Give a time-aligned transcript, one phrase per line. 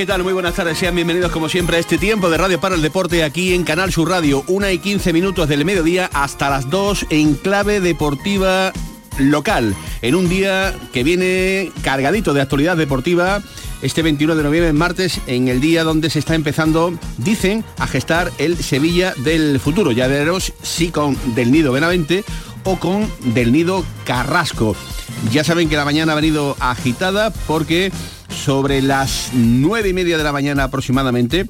[0.00, 0.22] ¿Qué tal?
[0.22, 0.78] Muy buenas tardes.
[0.78, 3.92] Sean bienvenidos como siempre a este tiempo de Radio para el Deporte aquí en Canal
[3.92, 4.42] Sur Radio.
[4.46, 8.72] Una y 15 minutos del mediodía hasta las 2 en clave deportiva
[9.18, 9.76] local.
[10.00, 13.42] En un día que viene cargadito de actualidad deportiva.
[13.82, 18.32] Este 21 de noviembre, martes, en el día donde se está empezando, dicen, a gestar
[18.38, 19.92] el Sevilla del futuro.
[19.92, 22.24] Ya veros si con Del Nido Benavente
[22.64, 24.74] o con Del Nido Carrasco.
[25.30, 27.92] Ya saben que la mañana ha venido agitada porque
[28.30, 31.46] sobre las nueve y media de la mañana aproximadamente,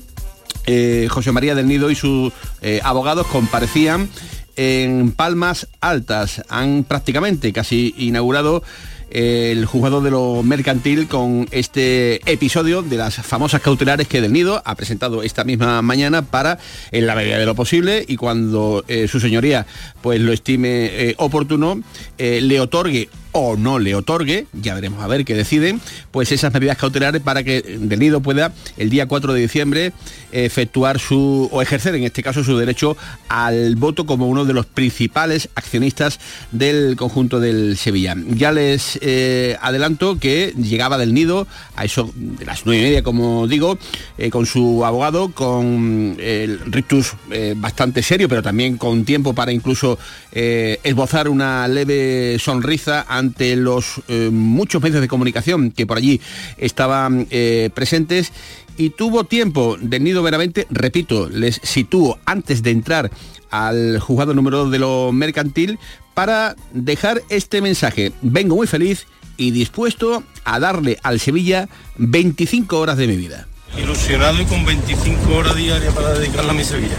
[0.66, 4.08] eh, José María del Nido y sus eh, abogados comparecían
[4.56, 6.42] en Palmas Altas.
[6.48, 8.62] Han prácticamente casi inaugurado
[9.10, 14.32] eh, el juzgado de lo mercantil con este episodio de las famosas cautelares que Del
[14.32, 16.58] Nido ha presentado esta misma mañana para,
[16.92, 19.66] en la medida de lo posible y cuando su señoría
[20.02, 21.82] pues lo estime oportuno,
[22.18, 26.76] le otorgue o no le otorgue, ya veremos a ver qué deciden, pues esas medidas
[26.76, 29.92] cautelares para que Del Nido pueda el día 4 de diciembre
[30.32, 32.96] efectuar su, o ejercer en este caso su derecho
[33.28, 36.20] al voto como uno de los principales accionistas
[36.52, 38.16] del conjunto del Sevilla.
[38.28, 43.02] Ya les eh, adelanto que llegaba del Nido a eso de las nueve y media,
[43.02, 43.78] como digo,
[44.18, 49.52] eh, con su abogado, con el rictus eh, bastante serio, pero también con tiempo para
[49.52, 49.98] incluso
[50.32, 56.20] eh, esbozar una leve sonrisa ante los eh, muchos medios de comunicación que por allí
[56.58, 58.32] estaban eh, presentes
[58.76, 63.10] y tuvo tiempo del Nido Veramente, repito, les sitúo antes de entrar
[63.50, 65.78] al juzgado número 2 de lo mercantil
[66.14, 68.12] para dejar este mensaje.
[68.22, 73.46] Vengo muy feliz y dispuesto a darle al Sevilla 25 horas de mi vida.
[73.78, 76.96] Ilusionado y con 25 horas diarias para dedicarla a mi Sevilla.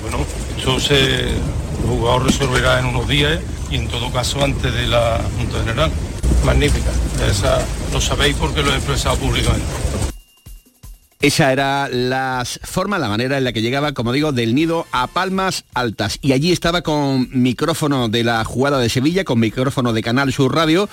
[0.00, 0.18] Bueno,
[0.58, 1.28] eso se,
[1.84, 3.40] el jugador resolverá en unos días
[3.70, 5.90] y en todo caso antes de la Junta General.
[6.44, 6.90] Magnífica.
[7.30, 7.58] Esa
[7.92, 9.66] lo sabéis porque lo he expresado públicamente.
[11.20, 15.06] Esa era la forma, la manera en la que llegaba, como digo, del nido a
[15.06, 16.18] Palmas Altas.
[16.20, 20.54] Y allí estaba con micrófono de la jugada de Sevilla, con micrófono de Canal Sur
[20.54, 20.86] Radio,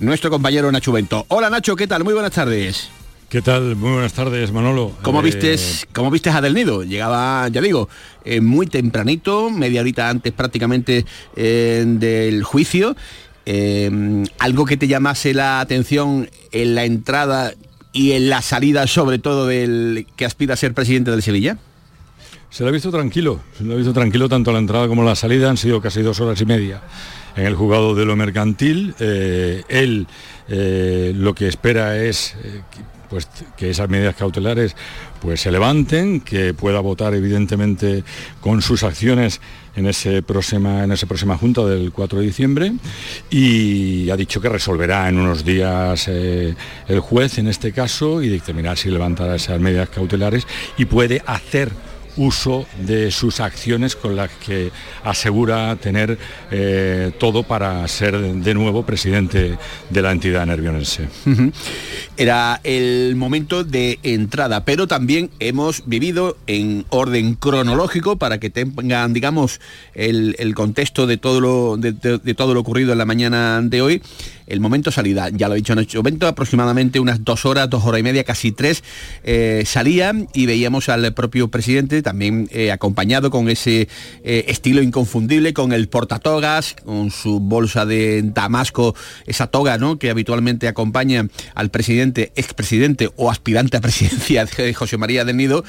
[0.00, 1.24] nuestro compañero Nacho Bento.
[1.28, 2.02] Hola Nacho, ¿qué tal?
[2.02, 2.90] Muy buenas tardes.
[3.36, 3.76] ¿Qué tal?
[3.76, 4.92] Muy buenas tardes, Manolo.
[5.02, 6.84] ¿Cómo Eh, vistes, cómo vistes a Del Nido?
[6.84, 7.86] Llegaba, ya digo,
[8.24, 11.04] eh, muy tempranito, media horita antes prácticamente
[11.36, 12.96] eh, del juicio.
[13.44, 17.52] Eh, algo que te llamase la atención en la entrada
[17.92, 21.58] y en la salida, sobre todo del que aspira a ser presidente del Sevilla.
[22.48, 25.14] Se lo ha visto tranquilo, se lo ha visto tranquilo tanto la entrada como la
[25.14, 26.80] salida, han sido casi dos horas y media
[27.36, 28.94] en el jugado de lo mercantil.
[28.98, 30.06] Eh, él
[30.48, 32.62] eh, lo que espera es eh,
[33.08, 34.76] pues, que esas medidas cautelares
[35.20, 38.04] pues, se levanten, que pueda votar evidentemente
[38.40, 39.40] con sus acciones
[39.76, 42.72] en, ese próxima, en esa próxima junta del 4 de diciembre.
[43.30, 46.54] Y ha dicho que resolverá en unos días eh,
[46.88, 50.46] el juez en este caso y dictaminará si levantará esas medidas cautelares
[50.76, 51.70] y puede hacer
[52.16, 54.70] uso de sus acciones con las que
[55.04, 56.18] asegura tener
[56.50, 59.58] eh, todo para ser de nuevo presidente
[59.90, 61.08] de la entidad nervionense.
[62.16, 69.12] Era el momento de entrada, pero también hemos vivido en orden cronológico para que tengan,
[69.12, 69.60] digamos,
[69.94, 74.02] el, contexto de todo, lo, de- de todo lo ocurrido en la mañana de hoy.
[74.46, 77.84] El momento salida, ya lo he dicho en este momento, aproximadamente unas dos horas, dos
[77.84, 78.82] horas y media, casi tres,
[79.24, 83.88] eh, salía y veíamos al propio presidente también eh, acompañado con ese
[84.24, 88.94] eh, estilo inconfundible, con el portatogas, con su bolsa de damasco,
[89.26, 89.98] esa toga ¿no?
[89.98, 95.64] que habitualmente acompaña al presidente, expresidente o aspirante a presidencia de José María del Nido,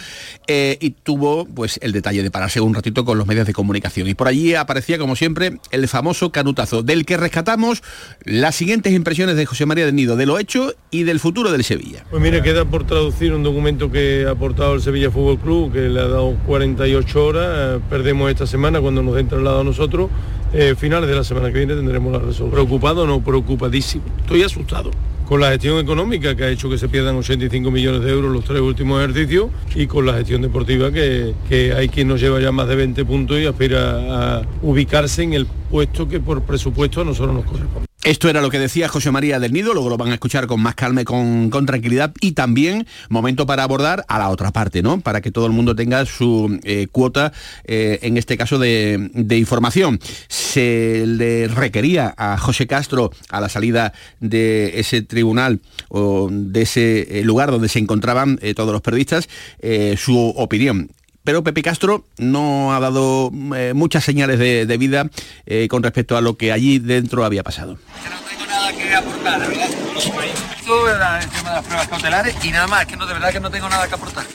[0.47, 4.07] eh, y tuvo pues el detalle de pararse un ratito con los medios de comunicación.
[4.07, 7.83] Y por allí aparecía, como siempre, el famoso canutazo, del que rescatamos
[8.23, 11.63] las siguientes impresiones de José María del Nido, de lo hecho y del futuro del
[11.63, 12.03] Sevilla.
[12.09, 15.87] Pues mire, queda por traducir un documento que ha aportado el Sevilla Fútbol Club, que
[15.87, 17.47] le ha dado 48 horas.
[17.47, 20.09] eh, perdemos esta semana cuando nos den traslado a nosotros.
[20.51, 22.51] Eh, finales de la semana que viene tendremos la resolución.
[22.51, 24.03] Preocupado, no, preocupadísimo.
[24.19, 24.91] Estoy asustado.
[25.25, 28.43] con la gestión económica que ha hecho que se pierdan 85 millones de euros los
[28.43, 32.51] tres últimos ejercicios y con la gestión deportiva que, que hay quien nos lleva ya
[32.51, 37.05] más de 20 puntos y aspira a ubicarse en el puesto que por presupuesto a
[37.05, 37.86] nosotros nos corresponde.
[38.07, 40.61] Esto era lo que decía José María del Nido, luego lo van a escuchar con
[40.61, 45.01] más calma y con, tranquilidad y también momento para abordar a la otra parte, ¿no?
[45.01, 47.33] Para que todo el mundo tenga su eh, cuota,
[47.65, 49.99] eh, en este caso de, de, información.
[50.29, 55.59] Se le requería a José Castro a la salida de ese tribunal
[55.89, 59.27] o de ese eh, lugar donde se encontraban todos los periodistas
[59.97, 60.91] su opinión
[61.27, 65.09] pero Pepe Castro no ha dado eh, muchas señales de, de vida
[65.45, 67.73] eh, con respecto a lo que allí dentro había pasado.
[67.73, 71.21] No tengo nada que aportar, ¿verdad?
[71.21, 73.51] el tema de las pruebas cautelares y nada más, que no, de verdad que no
[73.51, 74.25] tengo nada que aportar.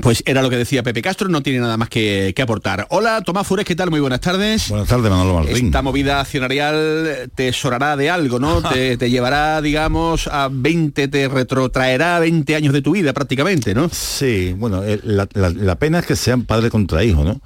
[0.00, 2.86] Pues era lo que decía Pepe Castro, no tiene nada más que, que, aportar.
[2.90, 3.90] Hola, Tomás Fures, ¿qué tal?
[3.90, 4.68] Muy buenas tardes.
[4.68, 5.66] Buenas tardes, Manolo Martín.
[5.66, 8.62] Esta movida accionarial te sonará de algo, ¿no?
[8.62, 13.88] te, te, llevará, digamos, a 20, te retrotraerá 20 años de tu vida prácticamente, ¿no?
[13.90, 17.40] Sí, bueno, eh, la, la, la pena es que sean padre contra hijo, ¿no?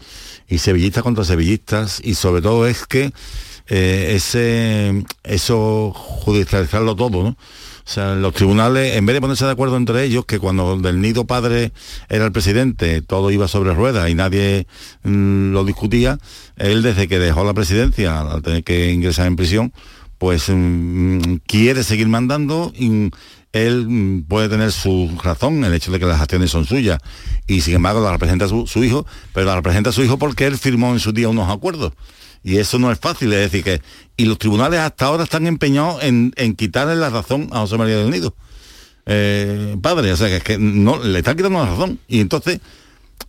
[0.49, 3.13] Y sevillistas contra sevillistas, y sobre todo es que
[3.69, 7.37] eh, ese eso judicializarlo todo, ¿no?
[7.85, 11.01] O sea, los tribunales, en vez de ponerse de acuerdo entre ellos, que cuando del
[11.01, 11.73] nido padre
[12.09, 14.67] era el presidente, todo iba sobre ruedas y nadie
[15.03, 16.19] mmm, lo discutía,
[16.57, 19.73] él desde que dejó la presidencia, al tener que ingresar en prisión,
[20.19, 23.11] pues mmm, quiere seguir mandando y
[23.53, 27.01] él mmm, puede tener su razón, el hecho de que las acciones son suyas,
[27.49, 30.57] y sin embargo la representa su, su hijo, pero la representa su hijo porque él
[30.57, 31.93] firmó en su día unos acuerdos.
[32.45, 33.81] Y eso no es fácil, es decir, que...
[34.17, 37.97] Y los tribunales hasta ahora están empeñados en, en quitarle la razón a José María
[37.97, 38.35] del Nido.
[39.07, 41.99] Eh, padre, o sea, que, es que no, le están quitando la razón.
[42.09, 42.61] Y entonces,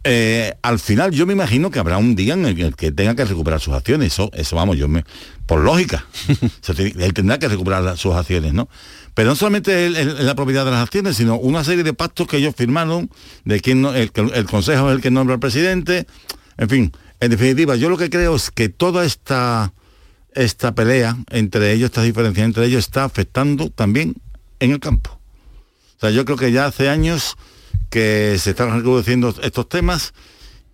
[0.03, 3.25] eh, al final yo me imagino que habrá un día en el que tenga que
[3.25, 4.13] recuperar sus acciones.
[4.13, 5.03] Eso, eso vamos, yo me...
[5.45, 6.05] Por lógica.
[6.77, 8.69] él tendrá que recuperar sus acciones, ¿no?
[9.13, 12.27] Pero no solamente el, el, la propiedad de las acciones, sino una serie de pactos
[12.27, 13.09] que ellos firmaron,
[13.45, 16.07] de quien no, el, el Consejo es el que nombra al presidente,
[16.57, 16.91] en fin,
[17.23, 19.73] en definitiva, yo lo que creo es que toda esta,
[20.33, 24.15] esta pelea entre ellos, esta diferencia entre ellos, está afectando también
[24.59, 25.21] en el campo.
[25.97, 27.37] O sea, yo creo que ya hace años
[27.89, 30.13] que se están reconociendo estos temas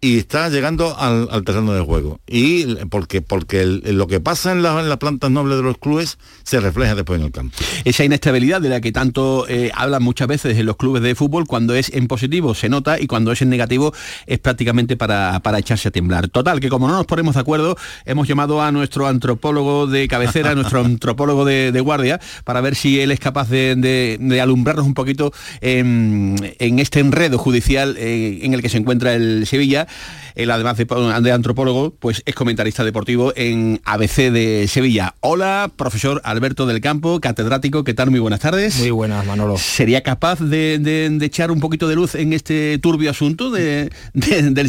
[0.02, 2.20] y está llegando al, al, terreno de juego.
[2.28, 5.78] Y porque, porque el, lo que pasa en, la, en, las plantas nobles de los
[5.78, 7.58] clubes se refleja después en el campo.
[7.84, 11.48] Esa inestabilidad de la que tanto eh, hablan muchas veces en los clubes de fútbol,
[11.48, 13.94] cuando es en positivo se nota y cuando es en negativo
[14.26, 16.30] es prácticamente para, para echarse a temblar.
[16.30, 17.76] Total, que como no nos ponemos de acuerdo,
[18.06, 23.00] hemos llamado a nuestro antropólogo de cabecera, nuestro antropólogo de, de, guardia, para ver si
[23.02, 28.40] él es capaz de, de, de alumbrarnos un poquito en, en, este enredo judicial eh,
[28.44, 29.88] en el que se encuentra el Sevilla.
[30.36, 35.16] Él, además de, de, antropólogo, pues es comentarista deportivo en ABC de Sevilla.
[35.20, 38.10] Hola, profesor Alberto del Campo, catedrático, ¿qué tal?
[38.10, 38.80] Muy buenas tardes.
[38.80, 39.58] Muy buenas, Manolo.
[39.58, 43.90] ¿Sería capaz de, de, de echar un poquito de luz en este turbio asunto del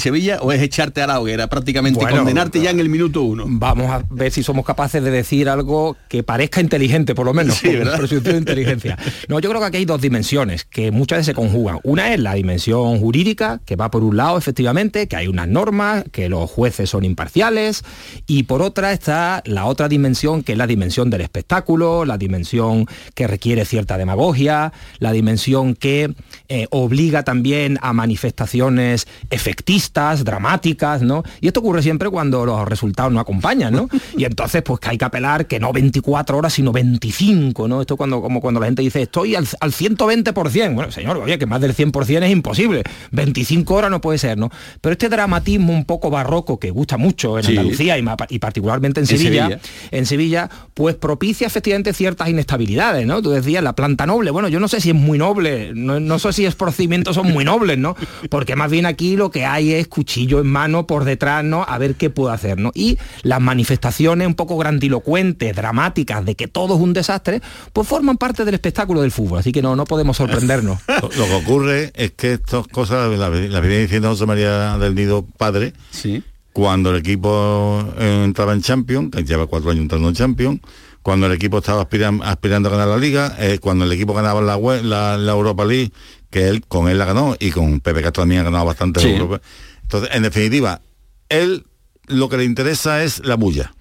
[0.00, 3.44] Sevilla o es echarte a la hoguera, prácticamente bueno, condenarte ya en el minuto uno?
[3.46, 7.58] Vamos a ver si somos capaces de decir algo que parezca inteligente, por lo menos,
[7.58, 7.99] sí, ¿verdad?
[7.99, 8.99] presunción de inteligencia.
[9.28, 11.78] No, yo creo que aquí hay dos dimensiones que muchas veces se conjugan.
[11.82, 16.05] Una es la dimensión jurídica, que va por un lado, efectivamente, que hay unas normas,
[16.12, 17.85] que los jueces son imparciales,
[18.27, 22.87] y por otra está la otra dimensión, que es la dimensión del espectáculo, la dimensión
[23.15, 26.15] que requiere cierta demagogia, la dimensión que
[26.49, 31.25] eh, obliga también a manifestaciones efectistas, dramáticas, ¿no?
[31.41, 33.89] Y esto ocurre siempre cuando los resultados no acompañan, ¿no?
[34.17, 37.81] Y entonces, pues que hay que apelar que no 24 horas, sino 25, ¿no?
[37.81, 40.75] Esto cuando, como cuando la gente dice, estoy al, al 120%.
[40.75, 42.85] Bueno, señor, oye, que más del 100% es imposible.
[43.11, 44.50] 25 horas no puede ser, ¿no?
[44.81, 47.57] Pero este dramatismo un poco barroco que gusta mucho en sí.
[47.57, 49.61] Andalucía y, y, particularmente en Sevilla, en Sevilla,
[49.92, 53.23] en Sevilla, pues propicia efectivamente ciertas inestabilidades, ¿no?
[53.23, 56.19] Tú decías, la planta noble, bueno, yo no sé si es muy noble, no, no
[56.19, 57.97] sé si los procedimientos son muy nobles, ¿no?
[58.28, 61.64] Porque más bien aquí lo que hay es cuchillo en mano por detrás, ¿no?
[61.66, 62.71] A ver qué puedo hacer, ¿no?
[62.75, 67.40] Y las manifestaciones un poco grandilocuentes, dramáticas, de que todo es un desastre,
[67.73, 70.78] pues forman parte del espectáculo del fútbol, así que no, no podemos sorprendernos.
[71.00, 74.89] lo, lo, que ocurre es que estas cosas las la viene diciendo José María del
[75.37, 76.23] Padre, sí.
[76.52, 80.61] cuando el equipo entraba en Champions, que lleva cuatro años entrando en Champions,
[81.02, 84.40] cuando el equipo estaba aspirando, aspirando a ganar la liga, eh, cuando el equipo ganaba
[84.40, 85.92] la, la, la, Europa League,
[86.30, 89.09] que él con él la ganó y con Pepe Castro también ha ganado bastante sí.
[89.09, 89.40] Europa.
[89.82, 90.80] Entonces, en definitiva,
[91.28, 91.64] él
[92.06, 93.73] lo que le interesa es la bulla.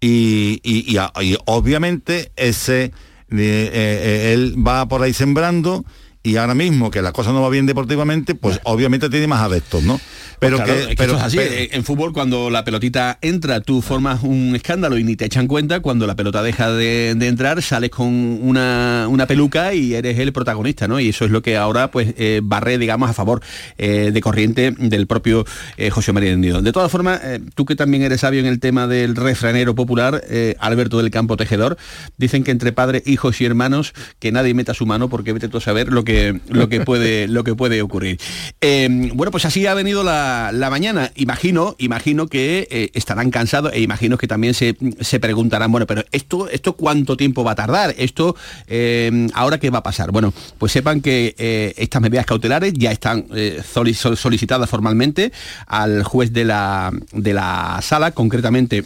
[0.00, 5.84] Y, y, y, y obviamente ese eh, eh, él va por ahí sembrando
[6.22, 9.82] y ahora mismo que la cosa no va bien deportivamente, pues obviamente tiene más adeptos,
[9.82, 9.98] ¿no?
[10.38, 15.04] Pero que, pero, así, en fútbol cuando la pelotita entra, tú formas un escándalo y
[15.04, 19.94] ni te echan cuenta, cuando la pelota deja de, entrar, sales con una, peluca y
[19.94, 20.98] eres el protagonista, ¿no?
[20.98, 23.42] Y eso es lo que ahora pues eh, barre, digamos, a favor
[23.76, 25.44] eh, de corriente del propio
[25.76, 26.62] eh, José María Nido.
[26.62, 27.20] De todas formas,
[27.54, 30.22] tú que también eres sabio en el tema del refranero popular,
[30.58, 31.76] Alberto del Campo Tejedor,
[32.16, 35.58] dicen que entre padres, hijos y hermanos, que nadie meta su mano porque vete tú
[35.58, 36.09] a saber lo que,
[36.48, 38.18] lo que, puede, lo que puede ocurrir.
[38.60, 40.20] bueno, pues así ha venido la
[40.52, 41.10] la, mañana.
[41.14, 44.74] Imagino, imagino que eh, estarán cansados e imagino que también se,
[45.20, 48.36] preguntarán, bueno, pero esto, esto cuánto tiempo va a tardar, esto
[48.66, 50.10] eh, ahora qué va a pasar.
[50.10, 53.26] Bueno, pues sepan que eh, estas medidas cautelares ya están
[53.72, 55.32] solicitadas formalmente
[55.66, 58.84] al juez de la, de la sala, concretamente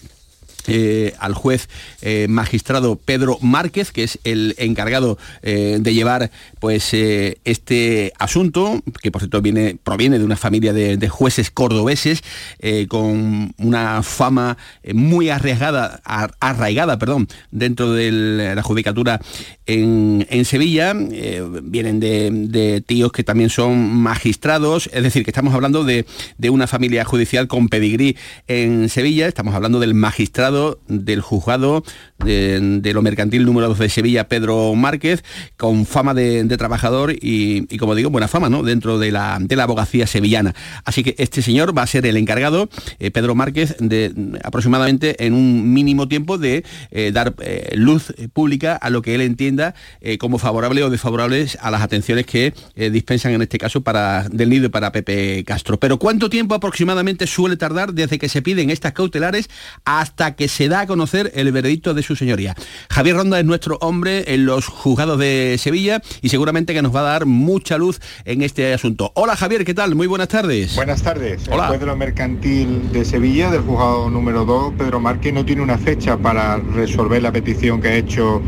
[0.66, 1.68] eh, al juez
[2.00, 9.10] eh, magistrado Pedro Márquez, que es el encargado eh, de llevar pues, este asunto, que
[9.10, 12.22] por cierto viene, proviene de una familia de, jueces cordobeses
[12.88, 14.56] con una fama
[14.94, 16.00] muy arriesgada,
[16.40, 19.20] arraigada perdón, dentro de la judicatura
[19.66, 20.94] en, Sevilla.
[20.94, 26.06] vienen de, tíos que también son magistrados, es decir, que estamos hablando de,
[26.38, 28.16] de una familia judicial con pedigrí
[28.48, 30.53] en Sevilla, estamos hablando del magistrado
[30.88, 31.82] del juzgado
[32.24, 35.22] de, lo mercantil número 2 de Sevilla, Pedro Márquez,
[35.56, 38.62] con fama de, trabajador y, como digo, buena fama ¿no?
[38.62, 40.54] dentro de la, de la abogacía sevillana.
[40.84, 44.12] Así que este señor va a ser el encargado, eh, Pedro Márquez, de
[44.42, 49.20] aproximadamente en un mínimo tiempo de eh, dar eh, luz pública a lo que él
[49.20, 49.74] entienda
[50.18, 54.70] como favorable o desfavorables a las atenciones que dispensan en este caso para del nido
[54.70, 55.78] para Pepe Castro.
[55.78, 59.48] Pero ¿cuánto tiempo aproximadamente suele tardar desde que se piden estas cautelares
[59.84, 62.54] hasta que se da a conocer el veredicto de su señoría.
[62.90, 67.00] Javier Ronda es nuestro hombre en los juzgados de Sevilla y seguramente que nos va
[67.00, 69.12] a dar mucha luz en este asunto.
[69.14, 69.94] Hola Javier, ¿qué tal?
[69.94, 70.76] Muy buenas tardes.
[70.76, 71.48] Buenas tardes.
[71.48, 71.64] Hola.
[71.64, 75.62] El juez de lo mercantil de Sevilla, del juzgado número 2, Pedro Márquez, no tiene
[75.62, 78.42] una fecha para resolver la petición que ha hecho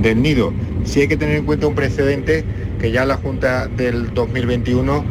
[0.00, 0.52] del nido.
[0.84, 2.44] Sí hay que tener en cuenta un precedente
[2.80, 5.04] que ya la Junta del 2021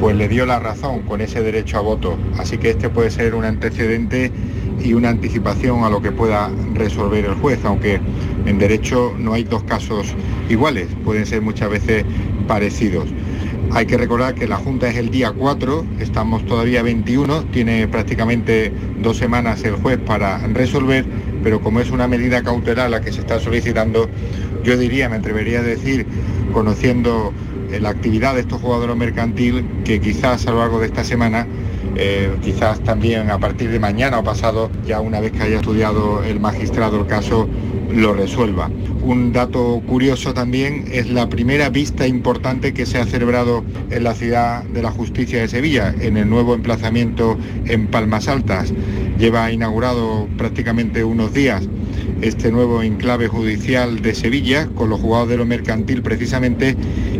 [0.00, 2.18] pues le dio la razón con ese derecho a voto.
[2.38, 4.32] Así que este puede ser un antecedente
[4.82, 8.00] y una anticipación a lo que pueda resolver el juez, aunque
[8.46, 10.14] en derecho no hay dos casos
[10.48, 12.04] iguales, pueden ser muchas veces
[12.46, 13.08] parecidos.
[13.72, 18.72] Hay que recordar que la Junta es el día 4, estamos todavía 21, tiene prácticamente
[19.00, 21.04] dos semanas el juez para resolver,
[21.42, 24.08] pero como es una medida cautelar la que se está solicitando,
[24.62, 26.06] yo diría, me atrevería a decir,
[26.52, 27.32] conociendo
[27.80, 31.46] la actividad de estos jugadores mercantil, que quizás a lo largo de esta semana
[31.96, 36.22] eh, quizás también a partir de mañana o pasado, ya una vez que haya estudiado
[36.24, 37.48] el magistrado el caso,
[37.90, 38.70] lo resuelva.
[39.02, 44.14] Un dato curioso también es la primera vista importante que se ha celebrado en la
[44.14, 48.72] ciudad de la justicia de Sevilla, en el nuevo emplazamiento en Palmas Altas.
[49.18, 51.68] Lleva inaugurado prácticamente unos días
[52.22, 56.76] este nuevo enclave judicial de Sevilla con los jugados de lo mercantil precisamente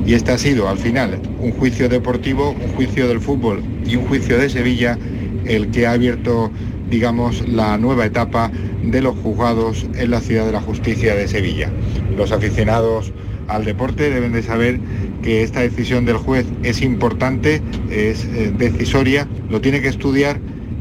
[0.07, 4.07] y este ha sido al final un juicio deportivo, un juicio del fútbol y un
[4.07, 4.99] juicio de Sevilla
[5.45, 6.51] el que ha abierto
[6.91, 8.51] digamos la nueva etapa
[8.83, 11.71] de los juzgados en la ciudad de la justicia de Sevilla.
[12.17, 13.13] Los aficionados
[13.49, 14.81] al deporte deben de saber
[15.23, 20.39] que esta decisión del juez es importante, es eh, decisoria, lo tiene que estudiar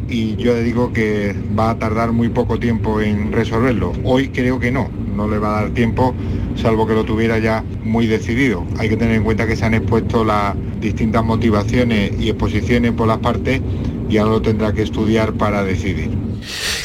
[0.10, 3.94] y yo le digo que va a tardar muy poco tiempo en resolverlo.
[4.04, 6.14] Hoy creo que no, no le va a dar tiempo,
[6.56, 8.66] salvo que lo tuviera ya muy decidido.
[8.78, 13.08] Hay que tener en cuenta que se han expuesto las distintas motivaciones y exposiciones por
[13.08, 13.62] las partes
[14.10, 16.12] y ahora lo tendrá que estudiar para decidir.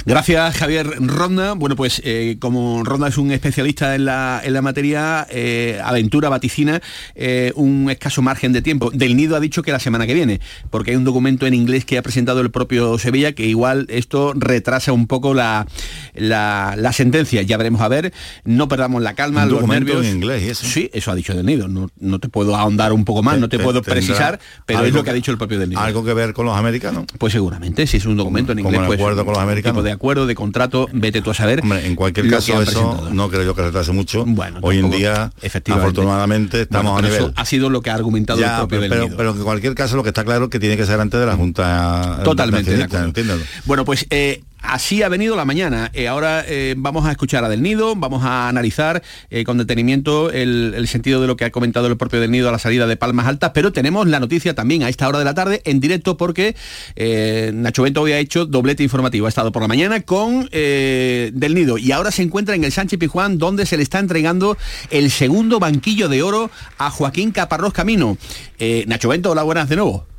[0.04, 1.54] Gracias, Javier Ronda.
[1.54, 6.28] Bueno, pues eh, como Ronda es un especialista en la, en la materia, eh, aventura,
[6.28, 6.80] vaticina,
[7.14, 8.90] eh, un escaso margen de tiempo.
[8.90, 10.40] Del Nido ha dicho que la semana que viene,
[10.70, 14.32] porque hay un documento en inglés que ha presentado el propio Sevilla que igual esto
[14.34, 15.66] retrasa un poco la,
[16.14, 17.42] la, sentencia.
[17.42, 18.12] Ya veremos a ver,
[18.44, 20.66] no perdamos la calma, un los documento en inglés, eso?
[20.66, 21.68] Sí, eso ha dicho Del Nido.
[21.68, 25.04] No, no te puedo ahondar un poco más, no te puedo precisar, pero es lo
[25.04, 25.80] que, ha dicho el propio Del Nido.
[25.80, 27.04] ¿Algo que ver con los americanos?
[27.18, 28.82] Pues seguramente, si es un documento en inglés.
[28.86, 31.62] Pues, acuerdo con los americanos de acuerdo, de contrato, vete tú a saber.
[31.64, 34.24] en cualquier caso eso no creo yo que retrase mucho.
[34.26, 35.32] Bueno, hoy en día,
[35.70, 37.32] afortunadamente, estamos a nivel.
[37.34, 40.10] ha sido lo que ha argumentado el propio pero, pero, en cualquier caso lo que
[40.10, 42.20] está claro es que tiene que ser antes de la Junta.
[42.24, 42.86] Totalmente.
[43.64, 45.90] bueno, pues eh, Así ha venido la mañana.
[45.94, 50.30] Eh, ahora eh, vamos a escuchar a Del Nido, vamos a analizar eh, con detenimiento
[50.30, 52.96] el, sentido de lo que ha comentado el propio Del Nido a la salida de
[52.96, 56.16] Palmas Altas, pero tenemos la noticia también a esta hora de la tarde en directo
[56.16, 56.56] porque
[57.52, 59.26] Nacho Bento hoy ha hecho doblete informativo.
[59.26, 62.98] Ha estado por la mañana con Del Nido y ahora se encuentra en el Sánchez
[62.98, 64.56] Pijuán donde se le está entregando
[64.90, 68.18] el segundo banquillo de oro a Joaquín Caparrós Camino.
[68.86, 70.17] Nacho Bento, hola, buenas de nuevo.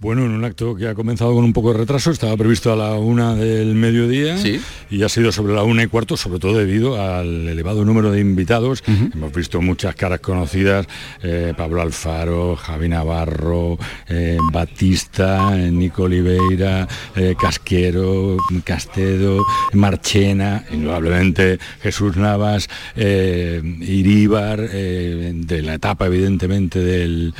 [0.00, 2.76] Bueno, en un acto que ha comenzado con un poco de retraso, estaba previsto a
[2.76, 4.60] la una del mediodía Sí.
[4.90, 8.20] y ha sido sobre la una y cuarto, sobre todo debido al elevado número de
[8.20, 8.84] invitados.
[8.86, 10.86] Hemos visto muchas caras conocidas,
[11.20, 13.76] eh, Pablo Alfaro, Javi Navarro,
[14.08, 16.86] eh, Batista, eh, Nico Oliveira,
[17.16, 27.34] eh, Casquero, Castedo, Marchena, indudablemente Jesús Navas, Iríbar, de la etapa evidentemente del,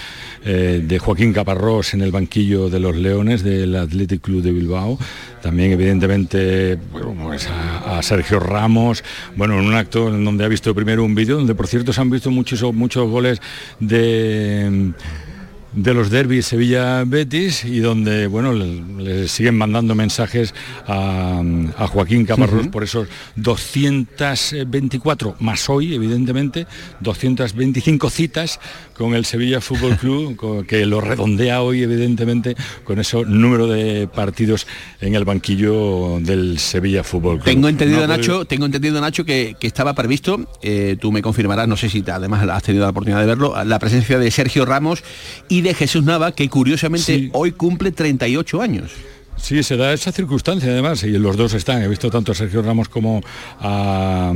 [0.44, 4.98] de Joaquín Caparrós en el banquillo de los Leones del Athletic Club de Bilbao.
[5.42, 9.04] También evidentemente pues a Sergio Ramos,
[9.36, 12.00] bueno, en un acto en donde ha visto primero un vídeo donde por cierto se
[12.00, 13.40] han visto muchos, muchos goles
[13.80, 14.92] de
[15.78, 20.52] de los derbis Sevilla-Betis y donde bueno le, le siguen mandando mensajes
[20.88, 21.40] a,
[21.76, 23.06] a Joaquín Caparrós por esos
[23.36, 26.66] 224 más hoy evidentemente
[27.00, 28.60] 225 citas
[28.96, 34.66] con el Sevilla Fútbol Club que lo redondea hoy evidentemente con ese número de partidos
[35.00, 37.44] en el banquillo del Sevilla Fútbol Club.
[37.44, 41.68] Tengo entendido, No Nacho, tengo entendido, Nacho, que, que estaba previsto, eh, tú me confirmarás,
[41.68, 44.64] no sé si te- además has tenido la oportunidad de verlo, la presencia de Sergio
[44.64, 45.02] Ramos
[45.48, 47.30] y de Jesús Nava, que curiosamente Sí.
[47.32, 48.90] hoy cumple 38 años.
[49.40, 52.60] Sí, se da esa circunstancia además, y los dos están, he visto tanto a Sergio
[52.60, 53.22] Ramos como
[53.60, 54.32] a,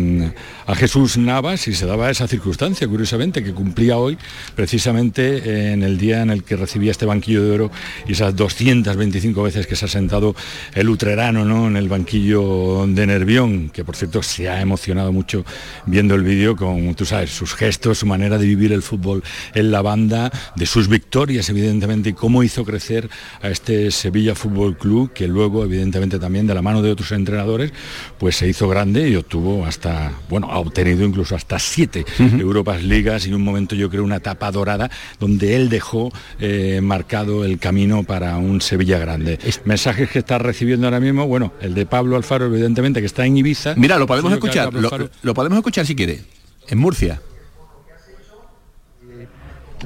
[0.66, 4.16] a Jesús Navas, y se daba esa circunstancia, curiosamente, que cumplía hoy,
[4.54, 7.70] precisamente en el día en el que recibía este banquillo de oro
[8.06, 10.34] y esas 225 veces que se ha sentado
[10.74, 11.66] el utrerano ¿no?
[11.66, 15.44] en el banquillo de Nervión, que por cierto se ha emocionado mucho
[15.86, 19.22] viendo el vídeo con, tú sabes, sus gestos, su manera de vivir el fútbol
[19.54, 23.10] en la banda, de sus victorias, evidentemente, y cómo hizo crecer
[23.42, 27.72] a este Sevilla Fútbol Club, que luego, evidentemente, también de la mano de otros entrenadores,
[28.18, 33.26] pues se hizo grande y obtuvo hasta, bueno, ha obtenido incluso hasta siete Europas Ligas
[33.26, 37.58] y en un momento yo creo una etapa dorada donde él dejó eh, marcado el
[37.58, 39.38] camino para un Sevilla grande.
[39.64, 43.36] Mensajes que está recibiendo ahora mismo, bueno, el de Pablo Alfaro, evidentemente, que está en
[43.36, 43.74] Ibiza.
[43.76, 46.20] Mira, lo podemos escuchar, lo, podemos escuchar si quiere,
[46.68, 47.20] en Murcia.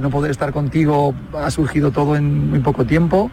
[0.00, 3.30] no poder estar contigo ha surgido todo en muy poco tiempo,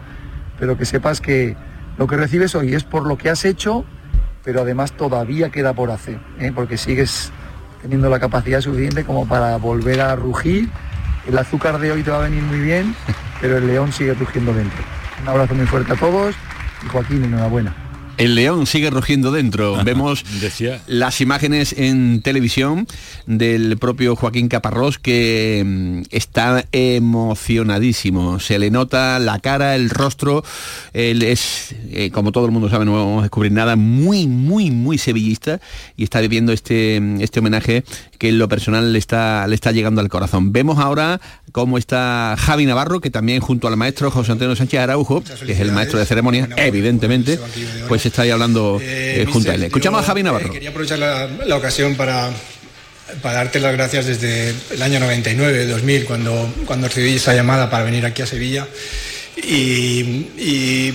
[0.58, 1.56] pero que sepas que
[1.96, 3.84] lo que recibes hoy es por lo que has hecho,
[4.42, 6.52] pero además todavía queda por hacer, ¿eh?
[6.54, 7.32] porque sigues
[7.82, 10.68] teniendo la capacidad suficiente como para volver a rugir.
[11.28, 12.94] El azúcar de hoy te va a venir muy bien,
[13.40, 14.82] pero el león sigue rugiendo dentro.
[15.22, 16.34] Un abrazo muy fuerte a todos
[16.84, 17.83] y Joaquín, enhorabuena.
[18.16, 19.82] El león sigue rugiendo dentro.
[19.84, 22.86] Vemos Decía, las imágenes en televisión
[23.26, 28.38] del propio Joaquín Caparrós que mm, está emocionadísimo.
[28.38, 30.44] Se le nota la cara, el rostro.
[30.92, 34.70] Él es, eh, como todo el mundo sabe, no vamos a descubrir nada, muy, muy,
[34.70, 35.60] muy sevillista
[35.96, 37.84] y está viviendo este, este homenaje
[38.18, 40.52] que en lo personal le está, le está llegando al corazón.
[40.52, 41.20] Vemos ahora
[41.54, 45.60] cómo está Javi Navarro, que también junto al maestro José Antonio Sánchez Araujo, que es
[45.60, 47.38] el maestro de ceremonia, evidentemente,
[47.86, 49.62] pues está ahí hablando eh, junto a él.
[49.62, 50.50] Escuchamos a Javi Navarro.
[50.50, 52.28] quería aprovechar la, la ocasión para,
[53.22, 57.84] para darte las gracias desde el año 99, 2000, cuando, cuando recibí esa llamada para
[57.84, 58.66] venir aquí a Sevilla
[59.36, 60.00] y,
[60.36, 60.94] y,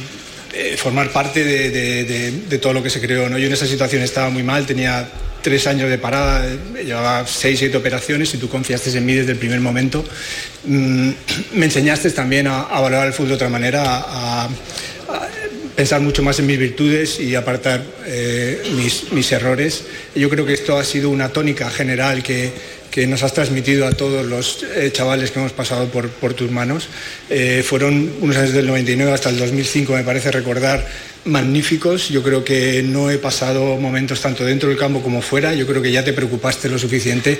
[0.53, 3.29] eh, formar parte de, de- de- de todo lo que se creó.
[3.29, 3.37] ¿no?
[3.37, 5.07] Yo en esa situación estaba muy mal, tenía
[5.41, 9.31] tres años de parada, eh, llevaba seis, siete operaciones y tú confiaste en mí desde
[9.33, 10.03] el primer momento.
[10.65, 11.09] Mm,
[11.53, 14.49] me enseñaste también a, valorar el fútbol de otra manera, a-
[15.75, 19.85] pensar mucho más en mis virtudes y apartar eh, mis, mis errores.
[20.13, 22.51] Yo creo que esto ha sido una tónica general que,
[22.91, 26.51] que nos has transmitido a todos los eh, chavales que hemos pasado por, por tus
[26.51, 26.89] manos.
[27.63, 30.85] Fueron unos años del 99 hasta el 2005, me parece recordar,
[31.29, 32.09] magníficos.
[32.09, 35.53] Yo creo que no he pasado momentos tanto dentro del campo como fuera.
[35.53, 37.39] Yo creo que ya te preocupaste lo suficiente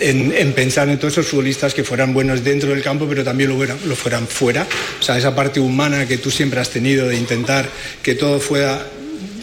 [0.00, 3.50] en, en pensar en todos esos futbolistas que fueran buenos dentro del campo, pero también
[3.50, 4.66] lo, fueran- lo fueran fuera.
[5.00, 7.68] O sea, esa parte humana que tú siempre has tenido de intentar
[8.02, 8.86] que todo fuera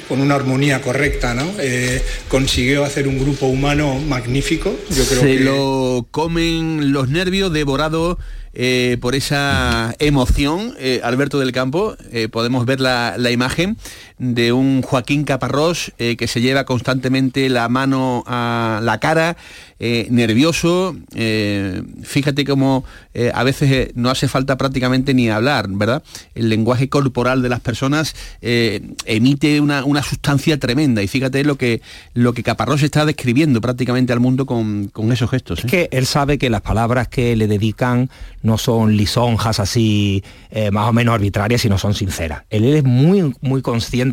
[0.08, 1.50] con una armonía correcta, ¿no?
[1.60, 4.78] Eh, consiguió hacer un grupo humano magnífico.
[4.90, 8.20] Yo creo Se que lo comen los nervios devorado
[8.54, 13.78] eh, por esa emoción, eh, Alberto del Campo, eh, podemos ver la, la imagen
[14.22, 19.36] de un Joaquín Caparrós eh, que se lleva constantemente la mano a la cara,
[19.80, 20.96] eh, nervioso.
[21.16, 22.86] eh, fíjate cómo
[23.34, 26.02] a veces no hace falta prácticamente ni hablar, ¿verdad?
[26.34, 31.82] El lenguaje corporal de las personas emite una, una sustancia tremenda y fíjate lo que,
[32.14, 35.60] lo que Caparrós está describiendo prácticamente al mundo con, con esos gestos.
[35.60, 38.10] Es que él sabe que las palabras que le dedican
[38.44, 40.24] no son lisonjas así
[40.72, 42.44] más o menos arbitrarias, sino son sinceras.
[42.50, 44.11] Él es muy, muy consciente,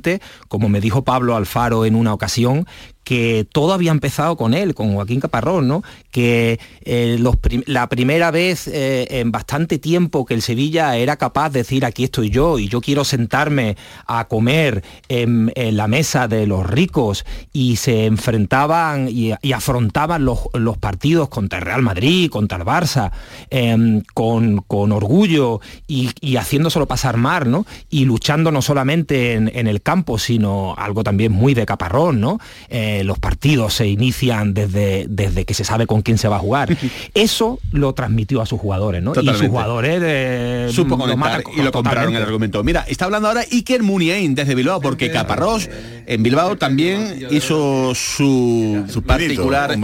[0.48, 2.66] como me dijo Pablo Alfaro en una ocasión,
[3.08, 5.82] que todo había empezado con él, con Joaquín Caparrós, ¿no?
[6.10, 7.18] Que eh,
[7.64, 12.04] la primera vez eh, en bastante tiempo que el Sevilla era capaz de decir aquí
[12.04, 17.76] estoy yo y yo quiero sentarme a comer en, la mesa de los ricos y
[17.76, 20.38] se enfrentaban y, afrontaban los,
[20.78, 23.10] partidos contra el Real Madrid, contra el Barça,
[23.48, 27.64] em, con, orgullo y, haciéndoselo pasar mal, ¿no?
[27.88, 32.38] Y luchando no solamente en, el campo, sino algo también muy de caparrón, ¿no?
[32.68, 36.40] Eh, los partidos se inician desde, desde que se sabe con quién se va a
[36.40, 36.76] jugar.
[37.14, 39.12] Eso lo transmitió a sus jugadores, ¿no?
[39.12, 39.38] Y Totalmente.
[39.40, 42.16] sus jugadores eh, Supo lo conectar matan y lo compraron totalmente.
[42.18, 42.64] el argumento.
[42.64, 45.68] Mira, está hablando ahora Iker Muniain desde Bilbao, porque Caparrós
[46.06, 49.76] en Bilbao también hizo su, su particular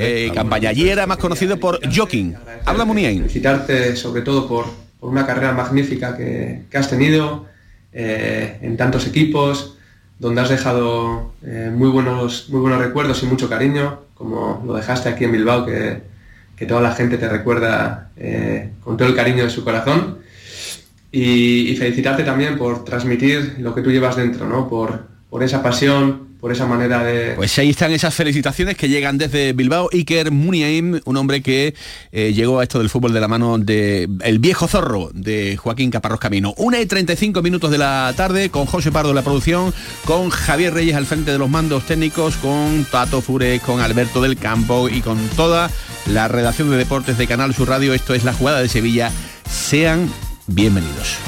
[0.00, 0.70] eh, campaña.
[0.70, 2.34] Allí era más conocido por Joking.
[2.64, 3.18] Habla Muniain.
[3.20, 4.66] felicitarte sobre todo por,
[4.98, 7.46] por una carrera magnífica que, que has tenido
[7.92, 9.77] eh, en tantos equipos,
[10.18, 15.08] donde has dejado eh, muy, buenos, muy buenos recuerdos y mucho cariño, como lo dejaste
[15.08, 16.02] aquí en Bilbao, que,
[16.56, 20.18] que toda la gente te recuerda eh, con todo el cariño de su corazón.
[21.10, 24.68] Y, y felicitarte también por transmitir lo que tú llevas dentro, ¿no?
[24.68, 29.18] por, por esa pasión, por esa manera de, Pues ahí están esas felicitaciones que llegan
[29.18, 29.90] desde Bilbao.
[29.92, 31.74] Iker Muniain, un hombre que
[32.12, 34.06] eh, llegó a esto del fútbol de la mano de
[34.38, 36.54] viejo zorro de Joaquín Caparrós Camino.
[36.56, 40.72] Una y 35 minutos de la tarde con José Pardo en la producción, con Javier
[40.72, 45.02] Reyes al frente de los mandos técnicos, con Tato Fures, con Alberto del Campo y
[45.02, 45.70] con toda
[46.06, 47.92] la redacción de deportes de Canal Sur Radio.
[47.92, 49.10] Esto es la jugada de Sevilla.
[49.50, 50.10] Sean
[50.46, 51.27] bienvenidos.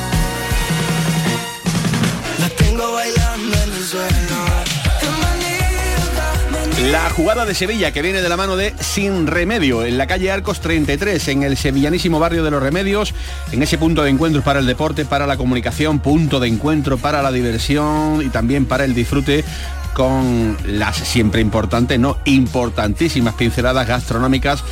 [6.89, 10.31] La jugada de Sevilla que viene de la mano de Sin Remedio en la calle
[10.31, 13.13] Arcos 33 en el sevillanísimo barrio de los Remedios
[13.51, 17.21] en ese punto de encuentro para el deporte, para la comunicación, punto de encuentro para
[17.21, 19.43] la diversión y también para el disfrute
[19.93, 24.63] con las siempre importantes, no importantísimas pinceladas gastronómicas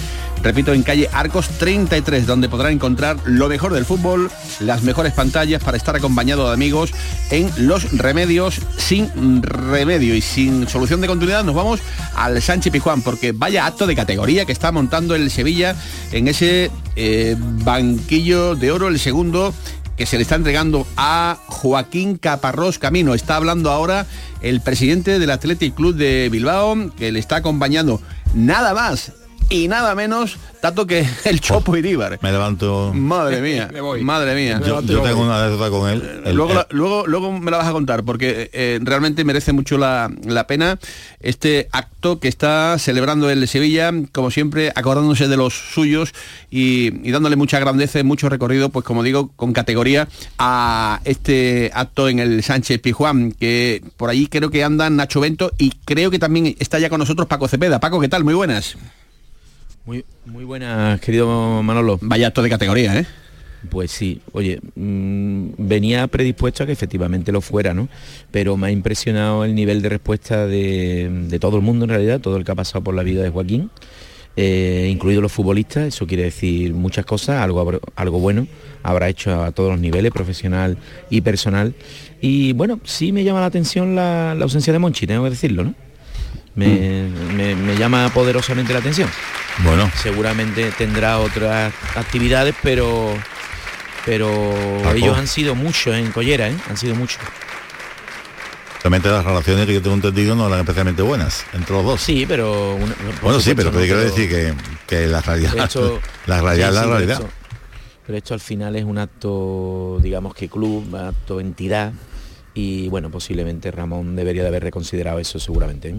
[0.42, 5.62] Repito, en calle Arcos 33, donde podrá encontrar lo mejor del fútbol, las mejores pantallas
[5.62, 6.92] para estar acompañado de amigos
[7.30, 11.44] en los remedios sin remedio y sin solución de continuidad.
[11.44, 11.82] Nos vamos
[12.16, 15.76] al Sánchez Pijuán, porque vaya acto de categoría que está montando el Sevilla
[16.14, 19.54] en ese eh, banquillo de oro, el segundo
[20.00, 23.14] que se le está entregando a Joaquín Caparrós Camino.
[23.14, 24.06] Está hablando ahora
[24.40, 28.02] el presidente del Athletic Club de Bilbao, que le está acompañando
[28.34, 29.12] nada más
[29.50, 32.20] y nada menos tanto que el Chopo Iríbar.
[32.22, 32.92] Me levanto.
[32.94, 33.70] Madre mía,
[34.02, 34.62] madre mía.
[34.66, 36.22] Yo, tengo una anécdota con él.
[36.34, 40.12] luego, luego, luego me la vas a contar porque eh, realmente merece mucho la,
[40.48, 40.80] pena
[41.20, 46.14] este acto que está celebrando el Sevilla, como siempre, acordándose de los suyos
[46.50, 50.08] y, dándole mucha grandeza y mucho recorrido, pues como digo, con categoría
[50.38, 55.52] a este acto en el Sánchez Pijuán, que por ahí creo que anda Nacho Bento
[55.58, 57.80] y creo que también está ya con nosotros Paco Cepeda.
[57.80, 58.24] Paco, ¿qué tal?
[58.24, 58.78] Muy buenas.
[59.90, 61.98] Muy, muy buenas, querido Manolo.
[62.00, 63.08] Vaya acto de categoría, ¿eh?
[63.72, 67.90] Pues sí, oye, mm, venía predispuesto a que efectivamente lo fuera, ¿no?
[68.30, 72.38] Pero me ha impresionado el nivel de respuesta de, todo el mundo en realidad, todo
[72.38, 73.72] el que ha pasado por la vida de Joaquín,
[74.38, 78.46] eh, incluidos los futbolistas, eso quiere decir muchas cosas, algo, algo bueno,
[78.84, 80.78] habrá hecho a todos los niveles, profesional
[81.10, 81.74] y personal.
[82.22, 85.64] Y bueno, sí me llama la atención la, la ausencia de Monchi, tengo que decirlo,
[85.64, 85.89] ¿no?
[86.68, 89.10] Me, llama poderosamente la atención.
[89.64, 89.90] Bueno.
[90.02, 93.14] Seguramente tendrá otras actividades, pero
[94.06, 94.54] pero
[94.96, 96.58] ellos han sido muchos en Collera, ¿eh?
[96.70, 97.22] han sido muchos.
[98.82, 102.02] Realmente las relaciones que yo tengo entendido no eran especialmente buenas entre los dos.
[102.02, 102.78] Sí, pero...
[103.22, 104.54] bueno, sí, pero, quiero decir que,
[104.88, 105.54] que la realidad,
[106.26, 107.22] la realidad la realidad.
[108.06, 111.94] Pero esto, al final es un acto, digamos que club, acto entidad,
[112.54, 115.90] y bueno, posiblemente Ramón debería de haber reconsiderado eso seguramente.
[115.90, 115.96] ¿eh?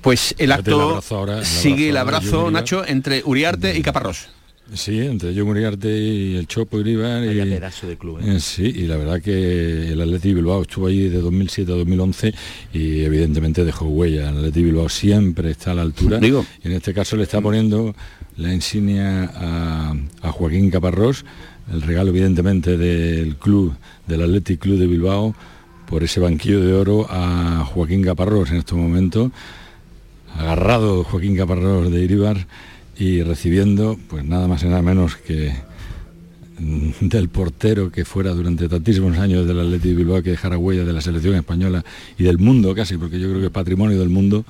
[0.00, 1.00] Pues el acto
[1.42, 4.28] sigue el abrazo, Nacho, entre Uriarte y Caparrós.
[4.74, 7.22] Sí, entre John Uriarte y el Chopo Uribar.
[7.24, 8.20] Y, pedazo de club.
[8.20, 8.36] ¿eh?
[8.36, 12.34] Eh, sí, y la verdad que el Atleti Bilbao estuvo ahí de 2007 a 2011
[12.72, 14.30] y evidentemente dejó huella.
[14.30, 16.18] El Atleti Bilbao siempre está a la altura.
[16.18, 16.46] Digo.
[16.64, 17.94] Y en este caso le está poniendo
[18.38, 21.26] la insignia a, a Joaquín Caparrós,
[21.70, 23.74] el regalo evidentemente del club,
[24.06, 25.34] del Athletic Club de Bilbao,
[25.86, 29.32] por ese banquillo de oro a Joaquín Caparrós en estos momentos
[30.36, 32.46] agarrado Joaquín Caparrós de Iribar
[32.98, 35.52] y recibiendo pues nada más y nada menos que
[36.58, 40.84] mm, del portero que fuera durante tantísimos años del Atleti de Bilbao que dejara huella
[40.84, 41.84] de la selección española
[42.18, 44.44] y del mundo casi, porque yo creo que es patrimonio del mundo.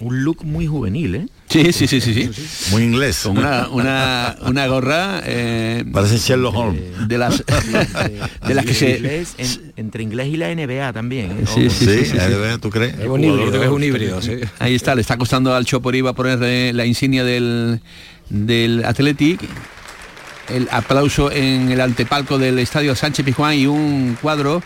[0.00, 1.26] Un look muy juvenil, ¿eh?
[1.52, 2.70] Sí, sí, sí, sí, sí.
[2.70, 3.26] Muy inglés.
[3.26, 3.68] una,
[4.40, 5.20] una, gorra...
[5.26, 7.08] Eh, Parece Sherlock Holmes.
[7.08, 7.44] De las,
[8.46, 9.26] de, las que se...
[9.76, 11.32] entre inglés y la NBA también.
[11.32, 11.44] ¿eh?
[11.46, 12.98] Sí, sí, sí, la NBA, ¿tú crees?
[12.98, 14.38] Es un híbrido, es un híbrido sí.
[14.58, 17.80] Ahí está, le está costando al Choporiva poner la insignia del,
[18.30, 19.40] del Athletic
[20.48, 24.62] el aplauso en el antepalco del estadio Sánchez Pijuán y un cuadro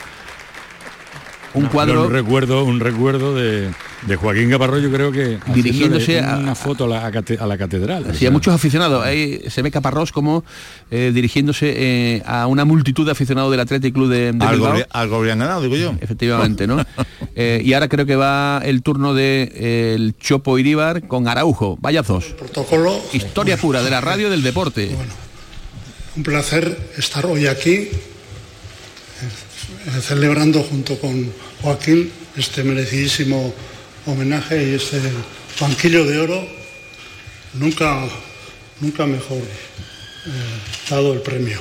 [1.54, 3.70] un cuadro un recuerdo un recuerdo de,
[4.16, 8.14] Joaquín Caparro yo creo que dirigiéndose a una foto a la, catedral.
[8.14, 9.04] Sí, a muchos aficionados.
[9.04, 10.44] Ahí se ve Caparrós como
[10.90, 15.16] eh, dirigiéndose eh, a una multitud de aficionados del Athletic Club de, de algo, algo,
[15.16, 15.94] habrían ganado digo yo.
[16.00, 16.84] Efectivamente no
[17.34, 21.78] eh, y ahora creo que va el turno de el Chopo Iríbar con Araujo.
[21.80, 22.26] Vaya dos.
[22.26, 23.00] Protocolo.
[23.12, 24.90] Historia pura de la radio del deporte.
[26.16, 27.88] Un placer estar hoy aquí
[30.00, 31.32] celebrando junto con
[31.62, 33.52] Joaquín este merecidísimo
[34.06, 35.00] homenaje y este
[35.60, 36.48] banquillo de oro.
[37.54, 38.08] Nunca
[38.80, 40.30] nunca mejor eh,
[40.90, 41.60] dado el premio.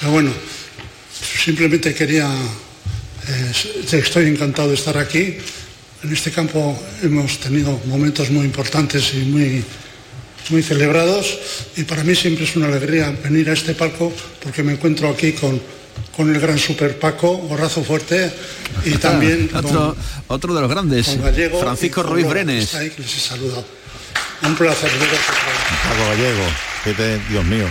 [0.00, 0.32] Pero bueno,
[1.44, 2.30] simplemente quería,
[3.28, 3.52] eh,
[3.92, 5.36] estoy encantado de estar aquí.
[6.02, 9.64] En este campo hemos tenido momentos muy importantes y muy,
[10.50, 11.38] muy celebrados
[11.76, 15.32] y para mí siempre es una alegría venir a este palco porque me encuentro aquí
[15.32, 15.60] con,
[16.16, 18.32] con el gran Super Paco, Borrazo Fuerte
[18.84, 19.96] y también otro,
[20.28, 22.74] otro de los grandes, Gallego Francisco Ruiz Brenes.
[22.74, 23.64] ahí, que les he saludado.
[24.42, 24.90] Un placer.
[24.90, 26.44] Paco Gallego,
[26.84, 27.66] que te- Dios mío.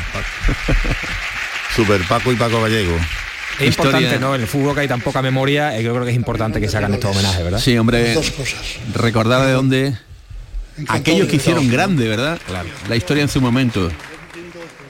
[1.76, 2.98] Super Paco y Paco Gallego.
[3.60, 4.36] Es importante, ¿no?
[4.36, 6.68] En el fútbol que hay tan poca memoria, eh, yo creo que es importante que
[6.70, 7.60] se hagan estos homenajes, ¿verdad?
[7.60, 8.60] Sí, hombre, Dos cosas.
[8.94, 9.98] recordar de dónde
[10.90, 12.40] aquellos que hicieron grande, ¿verdad?
[12.88, 13.90] La historia en su momento,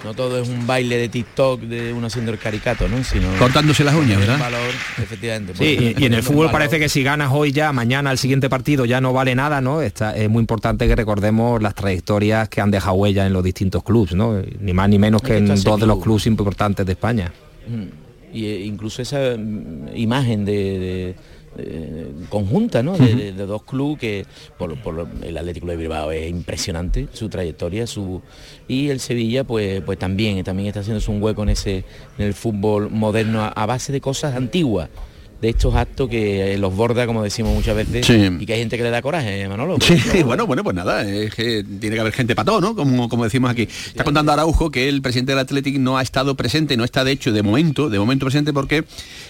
[0.07, 3.03] No todo es un baile de TikTok de uno haciendo el caricato, ¿no?
[3.03, 4.39] Sino cortándose las uñas, ¿verdad?
[4.39, 5.53] valor, efectivamente.
[5.53, 8.49] Sí, y, y en el fútbol parece que si ganas hoy ya, mañana el siguiente
[8.49, 9.81] partido ya no vale nada, ¿no?
[9.81, 13.83] Está, es muy importante que recordemos las trayectorias que han dejado huella en los distintos
[13.83, 14.41] clubes, ¿no?
[14.61, 16.03] Ni más ni menos que que en dos de los club.
[16.03, 17.33] clubes importantes de España.
[17.67, 18.33] Mm.
[18.33, 21.15] Y eh, incluso esa mm, imagen de, de-
[21.57, 22.97] de- conjunta, ¿no?
[22.97, 24.25] De, de- de dos clubes que
[24.57, 24.77] por,
[25.23, 28.21] el Atlético de Bilbao es impresionante su trayectoria, su
[28.67, 31.83] y el Sevilla pues pues también también está haciéndose un hueco en ese
[32.17, 34.89] en el fútbol moderno a, a base de cosas antiguas.
[35.39, 38.27] De estos actos que eh, los borda, como decimos muchas veces, Sí.
[38.39, 39.77] y que hay gente que le da coraje, ¿eh, Manolo.
[39.79, 42.75] Sí, bueno, bueno, pues nada, es que tiene que haber gente para todo, ¿no?
[42.75, 43.61] Como, como decimos aquí.
[43.61, 47.11] Está contando Araujo que el presidente del Athletic no ha estado presente, no está de
[47.11, 48.83] hecho de momento, de momento presente porque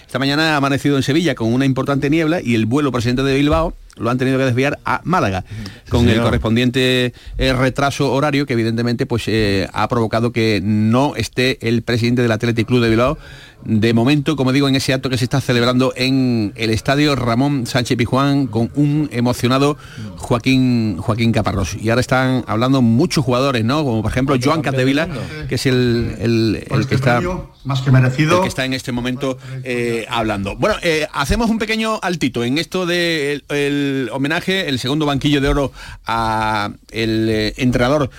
[0.08, 3.34] esta mañana ha amanecido en Sevilla con una importante niebla y el vuelo presidente de
[3.36, 5.44] Bilbao lo han tenido que desviar a Málaga
[5.90, 11.58] con el correspondiente eh, retraso horario que evidentemente pues eh, ha provocado que no esté
[11.68, 13.18] el presidente del Athletic Club de Bilbao
[13.64, 17.66] de momento, como digo, en ese acto que se está celebrando en el estadio Ramón
[17.66, 19.76] Sánchez Pijuán con un emocionado
[20.16, 21.74] Joaquín Joaquín Caparrós.
[21.74, 23.82] Y ahora están hablando muchos jugadores, ¿no?
[23.82, 25.08] Como por ejemplo Joan Capdevila,
[25.48, 27.20] que es el, el- el que está
[27.64, 28.36] Más que merecido.
[28.36, 30.56] el que está en este momento eh, hablando.
[30.56, 35.48] Bueno, eh, hacemos un pequeño altito en esto del el homenaje, el segundo banquillo de
[35.48, 35.72] oro
[36.06, 38.10] a el eh, entrenador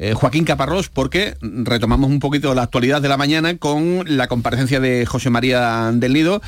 [0.00, 4.78] eh, Joaquín Caparrós, porque retomamos un poquito la actualidad de la mañana con la comparecencia
[4.78, 6.40] de José María del Nido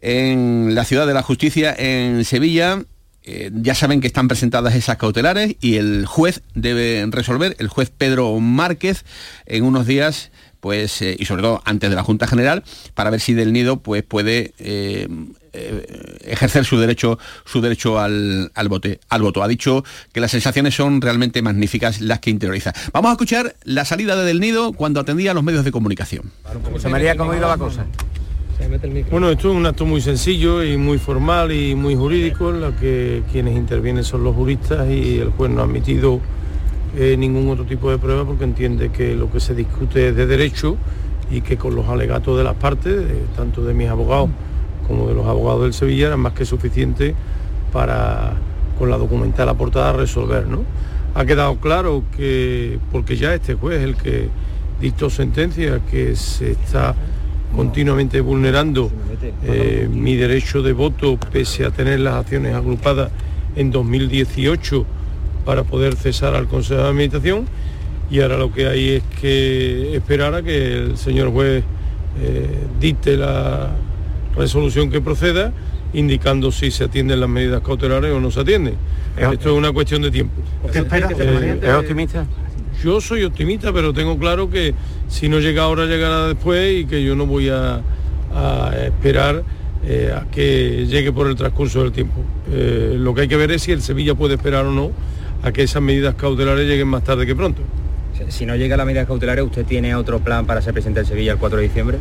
[0.00, 2.82] en la Ciudad de la Justicia en Sevilla.
[3.22, 7.90] Eh, ya saben que están presentadas esas cautelares y el juez debe resolver, el juez
[7.90, 9.04] Pedro Márquez,
[9.46, 10.32] en unos días
[10.66, 13.76] pues eh, y sobre todo antes de la Junta General para ver si del Nido
[13.76, 15.06] pues puede eh,
[15.52, 19.44] eh, ejercer su derecho su derecho al, al vote al voto.
[19.44, 22.72] Ha dicho que las sensaciones son realmente magníficas las que interioriza.
[22.92, 26.32] Vamos a escuchar la salida de del Nido cuando atendía a los medios de comunicación.
[26.72, 27.86] José María, ¿cómo ha ido la cosa?
[29.12, 32.74] Bueno, esto es un acto muy sencillo y muy formal y muy jurídico, en la
[32.74, 36.20] que quienes intervienen son los juristas y el juez no ha admitido
[36.96, 40.26] eh, ningún otro tipo de prueba porque entiende que lo que se discute es de
[40.26, 40.76] derecho
[41.30, 43.04] y que con los alegatos de las partes,
[43.36, 44.30] tanto de mis abogados
[44.86, 47.14] como de los abogados del Sevilla, era más que suficiente
[47.72, 48.34] para,
[48.78, 50.46] con la documental aportada, resolver.
[50.46, 50.64] ¿no?
[51.14, 54.28] Ha quedado claro que, porque ya este juez, el que
[54.80, 56.94] dictó sentencia, que se está
[57.54, 58.90] continuamente vulnerando
[59.44, 63.10] eh, mi derecho de voto pese a tener las acciones agrupadas
[63.54, 64.86] en 2018
[65.46, 67.46] para poder cesar al Consejo de Administración
[68.10, 71.64] y ahora lo que hay es que esperar a que el señor juez
[72.20, 73.70] eh, dicte la
[74.36, 75.52] resolución que proceda
[75.94, 78.74] indicando si se atienden las medidas cautelares o no se atienden.
[79.16, 80.34] Esto es una cuestión de tiempo.
[80.70, 81.08] ¿Qué espera?
[81.18, 82.26] Eh, ¿Es optimista?
[82.82, 84.74] yo soy optimista, pero tengo claro que
[85.08, 87.80] si no llega ahora, llegará después y que yo no voy a,
[88.34, 89.42] a esperar
[89.88, 92.20] eh, a que llegue por el transcurso del tiempo.
[92.50, 94.90] Eh, lo que hay que ver es si el Sevilla puede esperar o no
[95.46, 97.62] a que esas medidas cautelares lleguen más tarde que pronto.
[98.28, 101.32] Si no llega la medida cautelar, ¿usted tiene otro plan para ser presidente del Sevilla
[101.32, 101.98] el 4 de diciembre?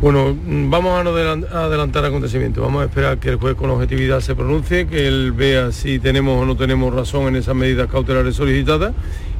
[0.00, 3.68] Bueno, mm, vamos a no a adelantar acontecimientos, vamos a esperar que el juez con
[3.68, 7.88] objetividad se pronuncie, que él vea si tenemos o no tenemos razón en esas medidas
[7.90, 8.94] cautelares solicitadas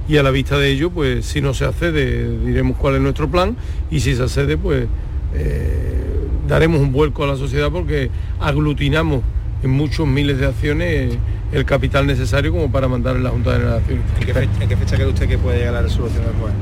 [0.07, 3.31] y a la vista de ello, pues si no se accede, diremos cuál es nuestro
[3.31, 3.57] plan
[3.91, 4.87] y si se accede, pues
[5.35, 6.05] eh,
[6.47, 9.23] daremos un vuelco a la sociedad porque aglutinamos
[9.63, 11.19] en muchos miles de acciones
[11.53, 14.05] el capital necesario como para mandar en la Junta de Generaciones.
[14.19, 16.53] ¿En qué, fecha, en qué fecha cree usted que puede llegar la resolución del juez?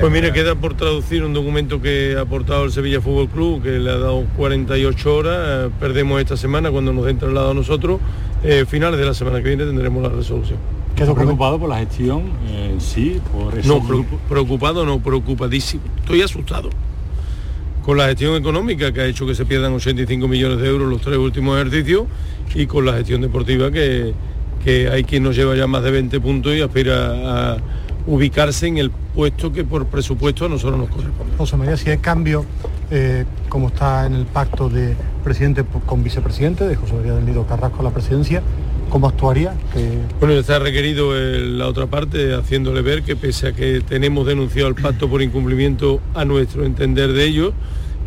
[0.00, 3.70] Pues mire, queda por traducir un documento que ha aportado el Sevilla Fútbol Club, que
[3.78, 5.36] le ha dado 48 horas.
[5.38, 7.98] eh, perdemos esta semana cuando nos den traslado a nosotros.
[8.44, 10.58] Eh, finales de la semana que viene tendremos la resolución.
[10.94, 13.20] ¿Quedó preocupado por la gestión en sí?
[13.32, 13.82] Por No,
[14.28, 15.82] preocupado, no, preocupadísimo.
[16.02, 16.68] Estoy asustado
[17.82, 21.00] con la gestión económica que ha hecho que se pierdan 85 millones de euros los
[21.00, 22.04] tres últimos ejercicios
[22.54, 24.14] y con la gestión deportiva que,
[24.64, 27.56] que hay quien nos lleva ya más de 20 puntos y aspira a
[28.06, 31.36] ubicarse en el puesto que por presupuesto a nosotros nos corresponde.
[31.36, 32.44] José María, si hay cambio,
[32.90, 37.46] eh, como está en el pacto de presidente con vicepresidente, de José María del Nido
[37.46, 38.42] Carrasco a la presidencia,
[38.92, 39.54] ¿cómo actuaría?
[40.20, 44.74] Bueno, está requerido la otra parte haciéndole ver que pese a que tenemos denunciado el
[44.74, 47.54] pacto por incumplimiento a nuestro entender de ellos,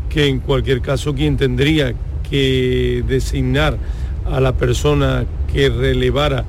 [0.10, 1.96] que en cualquier caso quien tendría
[2.30, 3.80] que designar
[4.32, 6.46] a la persona que relevara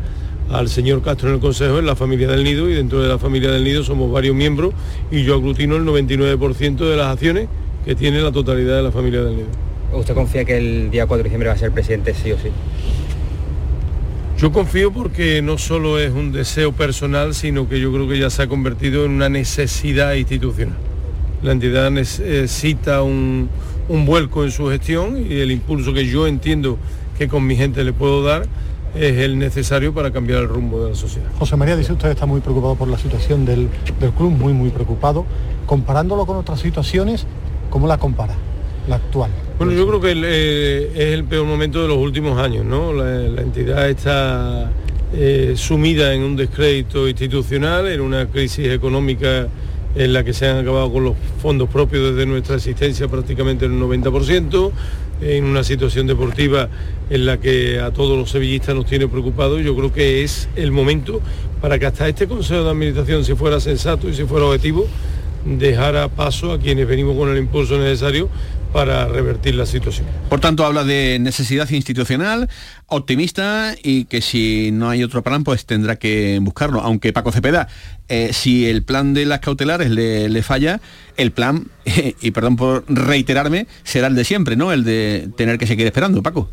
[0.50, 3.18] al señor Castro en el Consejo es la familia del Nido y dentro de la
[3.18, 4.74] familia del Nido somos varios miembros
[5.10, 7.48] y yo aglutino el 99% de las acciones
[7.86, 9.48] que tiene la totalidad de la familia del Nido.
[9.94, 12.50] ¿Usted confía que el día 4 de diciembre va a ser presidente sí o sí?
[14.38, 18.28] Yo confío porque no solo es un deseo personal, sino que yo creo que ya
[18.28, 20.76] se ha convertido en una necesidad institucional.
[21.42, 23.48] La entidad necesita un,
[23.88, 26.76] un vuelco en su gestión y el impulso que yo entiendo
[27.18, 28.46] que con mi gente le puedo dar
[28.94, 31.28] es el necesario para cambiar el rumbo de la sociedad.
[31.38, 33.68] José María dice usted está muy preocupado por la situación del,
[34.16, 35.24] club, muy muy preocupado.
[35.64, 37.26] Comparándolo con otras situaciones,
[37.70, 38.34] ¿cómo la compara?
[38.86, 39.30] La actual.
[39.58, 42.92] Bueno, yo creo que eh, es el peor momento de los últimos años, ¿no?
[42.92, 44.70] La, entidad está
[45.14, 49.48] eh, sumida en un descrédito institucional, en una crisis económica
[49.94, 53.82] en la que se han acabado con los fondos propios desde nuestra existencia prácticamente en
[53.82, 54.72] un 90%,
[55.22, 56.68] en una situación deportiva
[57.08, 59.62] en la que a todos los sevillistas nos tiene preocupados.
[59.64, 61.22] Yo creo que es el momento
[61.62, 64.86] para que hasta este Consejo de Administración, si fuera sensato y si fuera objetivo,
[65.46, 68.28] dejara paso a quienes venimos con el impulso necesario
[68.72, 70.06] para revertir la situación.
[70.28, 72.48] Por tanto, habla de necesidad institucional,
[72.86, 76.80] optimista y que si no hay otro plan, pues tendrá que buscarlo.
[76.80, 77.68] Aunque Paco Cepeda,
[78.08, 80.80] eh, si el plan de las cautelares le, falla,
[81.16, 81.68] el plan,
[82.20, 84.72] y perdón por reiterarme, será el de siempre, ¿no?
[84.72, 86.50] El de tener que seguir esperando, Paco.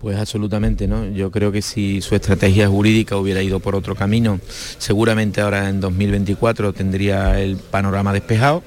[0.00, 1.08] Pues absolutamente, ¿no?
[1.10, 4.40] Yo creo que si su estrategia jurídica hubiera ido por otro camino,
[4.78, 8.64] seguramente ahora en 2024 tendría el panorama despejado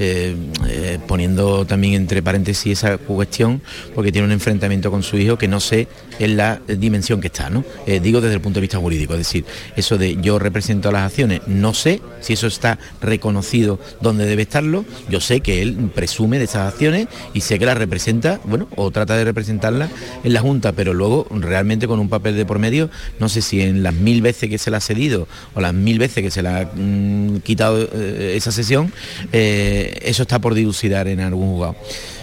[0.00, 0.36] eh,
[0.68, 3.60] eh, poniendo también entre paréntesis esa cuestión,
[3.96, 5.88] porque tiene un enfrentamiento con su hijo que no sé
[6.20, 7.64] en la dimensión que está, ¿no?
[7.84, 9.44] Eh, digo desde el punto de vista jurídico, es decir,
[9.76, 14.84] eso de yo represento las acciones, no sé si eso está reconocido donde debe estarlo,
[15.08, 18.92] yo sé que él presume de esas acciones y sé que las representa, bueno, o
[18.92, 19.90] trata de representarlas
[20.22, 22.88] en la Junta, pero luego realmente con un papel de por medio,
[23.18, 25.98] no sé si en las mil veces que se la ha cedido o las mil
[25.98, 28.92] veces que se la ha mm, quitado esa sesión,
[30.02, 31.76] eso está por dilucidar en algún juzgado.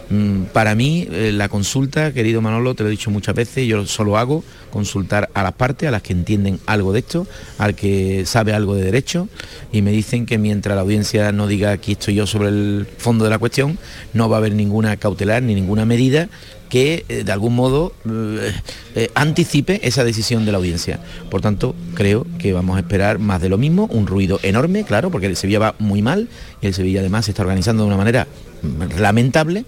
[0.10, 3.86] Mm, para mí, eh, la consulta, querido Manolo, te lo he dicho muchas veces, yo
[3.88, 7.26] solo hago consultar a las partes, a las que entienden algo de esto,
[7.58, 9.30] al que sabe algo de derecho,
[9.72, 13.24] y me dicen que mientras la audiencia no diga aquí estoy yo sobre el fondo
[13.24, 13.80] de la cuestión,
[14.14, 16.30] no va a haber ninguna cautelar ni ninguna medida
[16.76, 21.00] que eh, de algún modo eh, anticipe esa decisión de la audiencia.
[21.32, 25.10] Por tanto, creo que vamos a esperar más de lo mismo, un ruido enorme, claro,
[25.10, 26.28] porque el Sevilla va muy mal
[26.62, 28.28] el Sevilla además se está organizando de una manera
[28.62, 29.64] mm, lamentable,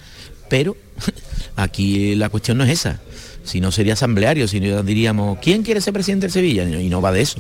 [0.50, 0.76] pero
[1.56, 3.00] aquí la cuestión no es esa.
[3.46, 6.70] Si no sería asambleario, si no diríamos, ¿quién quiere ser presidente del Sevilla?
[6.70, 7.40] Y no va de eso.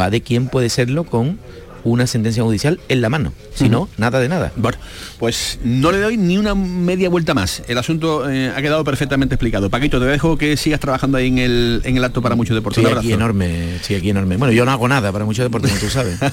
[0.00, 1.40] Va de quién puede serlo con
[1.84, 3.32] una sentencia judicial en la mano.
[3.54, 4.52] Si no, nada de nada.
[4.56, 4.78] Bueno,
[5.18, 7.62] pues no le doy ni una media vuelta más.
[7.68, 9.70] El asunto eh, ha quedado perfectamente explicado.
[9.70, 12.84] Paquito, te dejo que sigas trabajando ahí en el, en el acto para muchos deportes.
[12.84, 14.36] Sí, aquí enorme, sí, aquí enorme.
[14.36, 16.18] Bueno, yo no hago nada para muchos deportes, como tú sabes.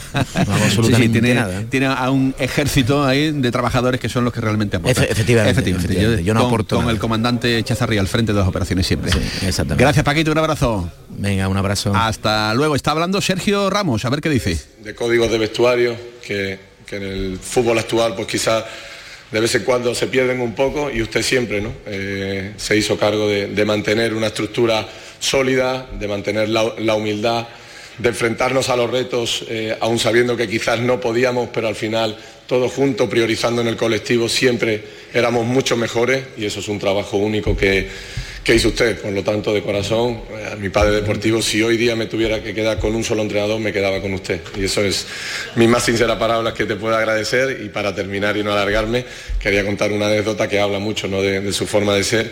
[0.48, 1.64] No hago absolutamente tiene, nada.
[1.70, 5.06] Tiene a un ejército ahí de trabajadores que son los que realmente aportan.
[5.06, 9.12] efectivamente, Yo, no aporto Con el comandante Chazarri al frente de las operaciones siempre.
[9.78, 10.90] Gracias, Paquito, un abrazo.
[11.10, 11.94] Venga, un abrazo.
[11.96, 12.76] Hasta luego.
[12.76, 14.60] Está hablando Sergio Ramos, a ver qué dice.
[14.88, 16.58] De códigos de vestuario, que,
[16.92, 18.64] en el fútbol actual pues quizás
[19.30, 21.74] de vez en cuando se pierden un poco y usted siempre ¿no?
[21.86, 24.88] Eh, se hizo cargo de, mantener una estructura
[25.20, 27.50] sólida, de mantener la, humildad,
[27.98, 32.18] de enfrentarnos a los retos, eh, aún sabiendo que quizás no podíamos, pero al final
[32.48, 34.82] todos juntos, priorizando en el colectivo, siempre
[35.14, 37.90] éramos mucho mejores y eso es un trabajo único que
[38.48, 39.02] ¿Qué hizo usted?
[39.02, 42.54] Por lo tanto, de corazón, a mi padre deportivo, si hoy día me tuviera que
[42.54, 44.40] quedar con un solo entrenador, me quedaba con usted.
[44.58, 45.06] Y eso es
[45.56, 47.60] mi más sincera palabra que te puedo agradecer.
[47.62, 49.04] Y para terminar y no alargarme,
[49.38, 52.32] quería contar una anécdota que habla mucho de, su forma de ser.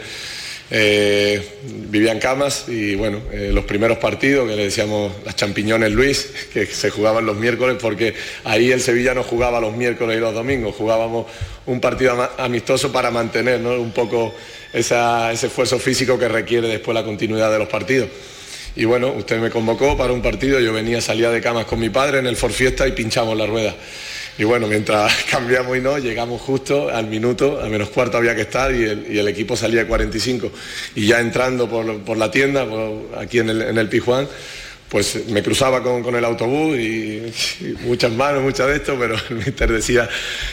[0.72, 1.60] Eh,
[1.90, 6.32] vivía en Camas y bueno, eh, los primeros partidos que le decíamos las champiñones Luis,
[6.54, 10.34] que se jugaban los miércoles porque ahí el Sevilla no jugaba los miércoles y los
[10.34, 11.28] domingos, jugábamos
[11.68, 14.34] un partido amistoso para mantener un poco
[14.74, 14.96] ese
[15.34, 18.10] esfuerzo físico que requiere después la continuidad de los partidos.
[18.76, 21.90] Y bueno, usted me convocó para un partido, yo venía, salía de camas con mi
[21.90, 23.74] padre en el Forfiesta y pinchamos la rueda.
[24.38, 28.42] Y bueno, mientras cambiamos y no, llegamos justo al minuto, a menos cuarto había que
[28.42, 30.52] estar y el, equipo salía de 45.
[30.96, 32.68] Y ya entrando por, la tienda,
[33.18, 34.28] aquí en el, en el Pijuán,
[34.90, 37.22] pues me cruzaba con, con el autobús y,
[37.82, 40.08] muchas manos, muchas de esto, pero el mister decía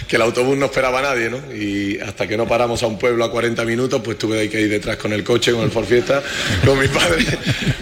[0.08, 1.54] que el autobús no esperaba a nadie, ¿no?
[1.54, 4.70] Y hasta que no paramos a un pueblo a 40 minutos, pues tuve que ir
[4.70, 6.22] detrás con el coche, con el Ford Fiesta,
[6.64, 7.24] con mi padre,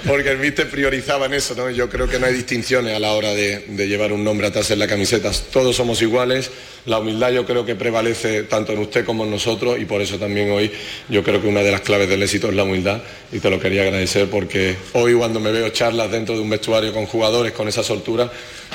[0.07, 1.71] porque el mister priorizaba en eso, ¿no?
[1.71, 4.71] Yo creo que no hay distinciones a la hora de, de llevar un nombre atrás
[4.71, 5.31] en la camiseta.
[5.53, 6.51] Todos somos iguales,
[6.87, 10.19] la humildad yo creo que prevalece tanto en usted como en nosotros y por eso
[10.19, 10.71] también hoy
[11.09, 13.61] yo creo que una de las claves del éxito es la humildad y te lo
[13.61, 17.69] quería agradecer porque hoy cuando me veo charlas dentro de un vestuario con jugadores con
[17.69, 18.31] esa soltura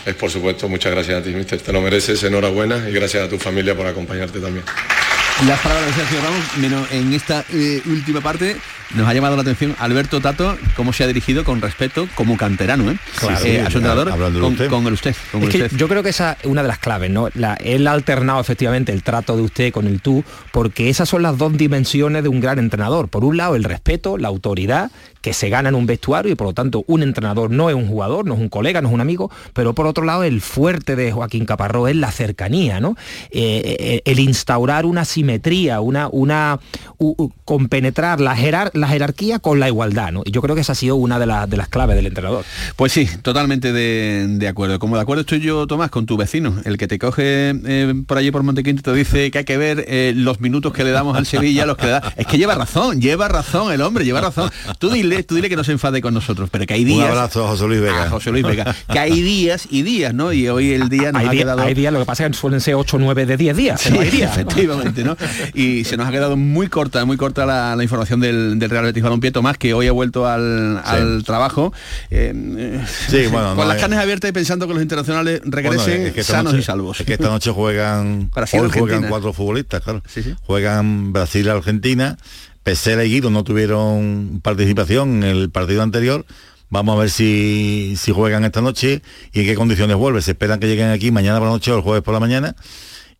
[0.06, 3.30] es por supuesto muchas gracias a ti, mister, te lo mereces, enhorabuena y gracias a
[3.30, 4.66] tu familia por acompañarte también.
[5.48, 8.56] Las palabras de Sergio Ramos, menos en esta eh, última parte,
[8.96, 12.92] nos ha llamado la atención Alberto Tato, cómo se ha dirigido con respeto como canterano,
[12.92, 12.98] ¿eh?
[13.20, 13.46] Claro.
[13.46, 14.70] Eh, a su entrenador, con, usted.
[14.70, 15.16] con el usted.
[15.32, 15.78] con Es el que usted.
[15.78, 17.28] yo creo que esa es una de las claves, ¿no?
[17.36, 21.22] La- él ha alternado efectivamente el trato de usted con el tú, porque esas son
[21.24, 23.08] las dos dimensiones de un gran entrenador.
[23.10, 24.92] Por un lado, el respeto, la autoridad,
[25.22, 27.88] que se gana en un vestuario y por lo tanto un entrenador no es un
[27.88, 30.96] jugador, no es un colega, no es un amigo, pero por otro lado el fuerte
[30.96, 32.96] de Joaquín Caparrós es la cercanía, ¿no?
[33.32, 36.60] Eh, eh, el instaurar una simetría, una, una
[37.00, 40.22] u- u- compenetrar la, jerar- la jerarquía con la igualdad, ¿no?
[40.26, 42.44] Y yo creo que esa ha sido una de, las de las claves del entrenador.
[42.76, 44.80] Pues sí, totalmente de, de acuerdo.
[44.80, 48.18] Como de acuerdo estoy yo, Tomás, con tu vecino, el que te coge eh, por
[48.18, 50.92] allí por Montequinto y te dice que hay que ver eh, los minutos que le
[50.92, 52.14] damos al Sevilla, los que le da.
[52.16, 54.50] Es que lleva razón, lleva razón el hombre, lleva razón.
[54.80, 57.10] Tú dile, tú dile que no se enfade con nosotros, pero que hay Un días.
[57.10, 58.04] abrazo a José Luis Vega.
[58.06, 58.76] a José Luis Vega.
[58.92, 60.32] Que hay días y días, ¿no?
[60.34, 61.62] Y hoy el día nos Hay, ha día- quedado.
[61.62, 63.82] hay días, lo que pasa es que suelen ser 8 o 9 de 10 días.
[63.82, 64.32] Sí, pero hay días.
[64.34, 65.16] efectivamente, ¿no?
[65.54, 68.84] Y se nos ha quedado muy corta, muy corta la, la información del, del Real
[68.86, 71.74] Betis Balompié, Tomás, que hoy ha vuelto al, al trabajo.
[72.10, 73.82] eh, eh, Sí, bueno, con no, las eh.
[73.82, 77.00] carnes abiertas y pensando que los internacionales regresen Bueno, es que sanos noche- y salvos.
[77.00, 80.02] Es que esta noche juegan, Brasil, hoy juegan cuatro futbolistas, claro.
[80.44, 82.18] Juegan Brasil, Argentina,
[82.64, 86.26] Pesera y Guido no tuvieron participación en el partido anterior.
[86.72, 89.04] Vamos a ver si, si juegan esta noche
[89.34, 90.24] y en qué condiciones vuelven.
[90.24, 92.56] Se esperan que lleguen aquí mañana por la noche o el jueves por la mañana.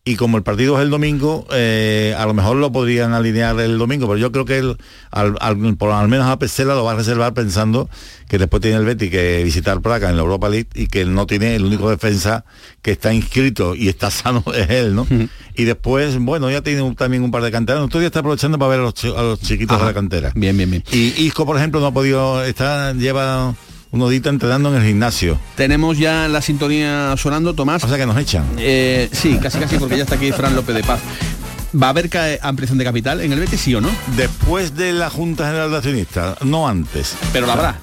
[0.08, 3.76] Y como el partido es el domingo, eh, a lo mejor lo podrían alinear el
[3.76, 4.76] domingo, pero yo creo que el-
[5.10, 7.90] al, al- por al menos a Pesela lo va a reservar pensando
[8.28, 11.12] que después tiene el Betis que visitar Praga en la Europa League y que él
[11.12, 12.44] no tiene el único defensa
[12.82, 15.08] que está inscrito y está sano es él, ¿no?
[15.56, 17.88] Y después, bueno, ya tiene un- también un par de canteranos.
[17.90, 20.30] Todavía está aprovechando para ver a los, chi- a los chiquitos de la cantera.
[20.36, 20.84] Bien, bien, bien.
[20.92, 23.56] Y Isco, por ejemplo, no ha podido, está, lleva
[23.90, 25.38] unos días entrenando en el gimnasio.
[25.56, 27.82] Tenemos ya la sintonía sonando, Tomás.
[27.84, 28.44] O sea que nos echan.
[28.58, 31.00] Eh, sí, casi casi porque ya está aquí Fran López de Paz.
[31.80, 32.10] ¿Va a haber
[32.42, 33.90] ampliación de capital en el Betis, sí o no?
[34.16, 37.16] Después de la Junta General de Accionistas, no antes.
[37.32, 37.76] Pero la habrá.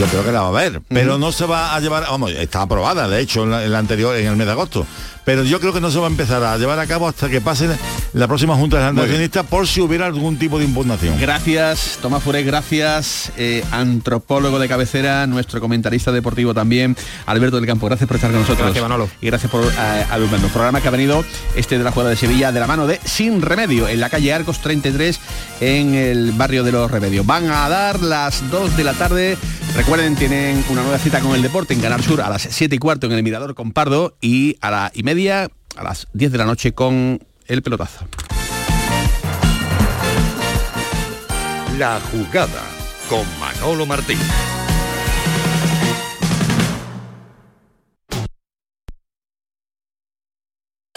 [0.00, 2.62] Yo creo que la va a haber, pero no se va a llevar, vamos, está
[2.62, 4.84] aprobada, de hecho, en la, en la anterior, en el mes de agosto.
[5.26, 7.40] Pero yo creo que no se va a empezar a llevar a cabo hasta que
[7.40, 7.68] pase
[8.12, 9.02] la próxima Junta General de.
[9.02, 11.18] Accionistas por si hubiera algún tipo de impugnación.
[11.20, 16.96] Gracias, Tomás Furé, gracias, eh, antropólogo de cabecera, nuestro comentarista deportivo también,
[17.26, 18.66] Alberto del Campo, gracias por estar con nosotros.
[18.66, 19.10] Gracias, Manolo.
[19.20, 20.52] Y gracias por eh, alumbrarnos.
[20.52, 21.24] Programa que ha venido
[21.56, 24.32] este de la jugada de Sevilla de la mano de Sin Remedio, en la calle
[24.32, 25.18] Arcos 33,
[25.60, 27.26] en el barrio de los Remedios.
[27.26, 29.36] Van a dar las 2 de la tarde.
[29.74, 32.78] Recuerden, tienen una nueva cita con el deporte en Canal Sur a las 7 y
[32.78, 36.38] cuarto en el Mirador con Pardo y a la y media a las 10 de
[36.38, 38.06] la noche con el pelotazo.
[41.78, 42.62] La jugada
[43.08, 44.18] con Manolo Martín.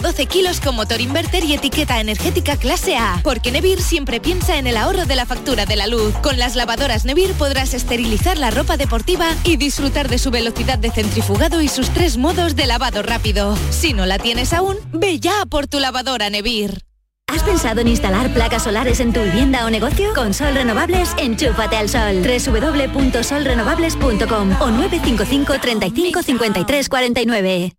[0.10, 3.22] ...12 kilos con motor inverter y etiqueta energética clase A.
[3.24, 6.16] Porque Nevir siempre piensa en el ahorro de la factura de la luz.
[6.24, 10.89] Con las lavadoras Nevir podrás esterilizar la ropa deportiva y disfrutar de su velocidad de
[10.89, 13.55] centrifugado y sus tres modos de lavado rápido.
[13.70, 16.82] Si no la tienes aún, ve ya por tu lavadora Nevir.
[17.28, 20.16] ¿Has pensado en instalar placas solares en tu vivienda o negocio?
[20.16, 22.24] Con Sol Renovables, enchúfate al sol.
[22.24, 27.78] www.solrenovables.com o 955 35 53 49.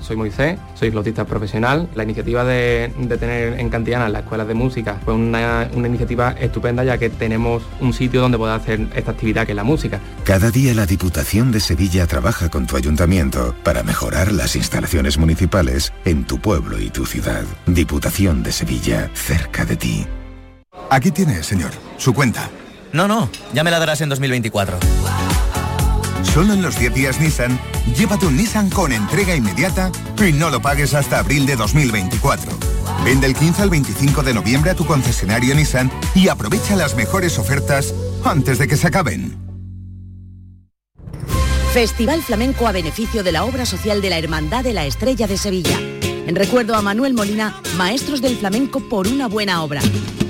[0.00, 1.88] Soy Moisés, soy flautista profesional.
[1.94, 6.32] La iniciativa de, de tener en Cantiana las escuelas de música fue una, una iniciativa
[6.32, 10.00] estupenda ya que tenemos un sitio donde poder hacer esta actividad que es la música.
[10.24, 15.92] Cada día la Diputación de Sevilla trabaja con tu ayuntamiento para mejorar las instalaciones municipales
[16.04, 17.44] en tu pueblo y tu ciudad.
[17.66, 20.06] Diputación de Sevilla, cerca de ti.
[20.90, 22.48] Aquí tiene, señor, su cuenta.
[22.92, 24.78] No, no, ya me la darás en 2024.
[26.22, 27.58] Solo en los 10 días Nissan,
[27.94, 29.90] llévate un Nissan con entrega inmediata
[30.26, 32.50] y no lo pagues hasta abril de 2024.
[33.04, 37.38] Vende el 15 al 25 de noviembre a tu concesionario Nissan y aprovecha las mejores
[37.38, 39.36] ofertas antes de que se acaben.
[41.72, 45.36] Festival Flamenco a beneficio de la obra social de la Hermandad de la Estrella de
[45.36, 45.78] Sevilla.
[46.26, 49.80] En recuerdo a Manuel Molina, Maestros del Flamenco por una buena obra.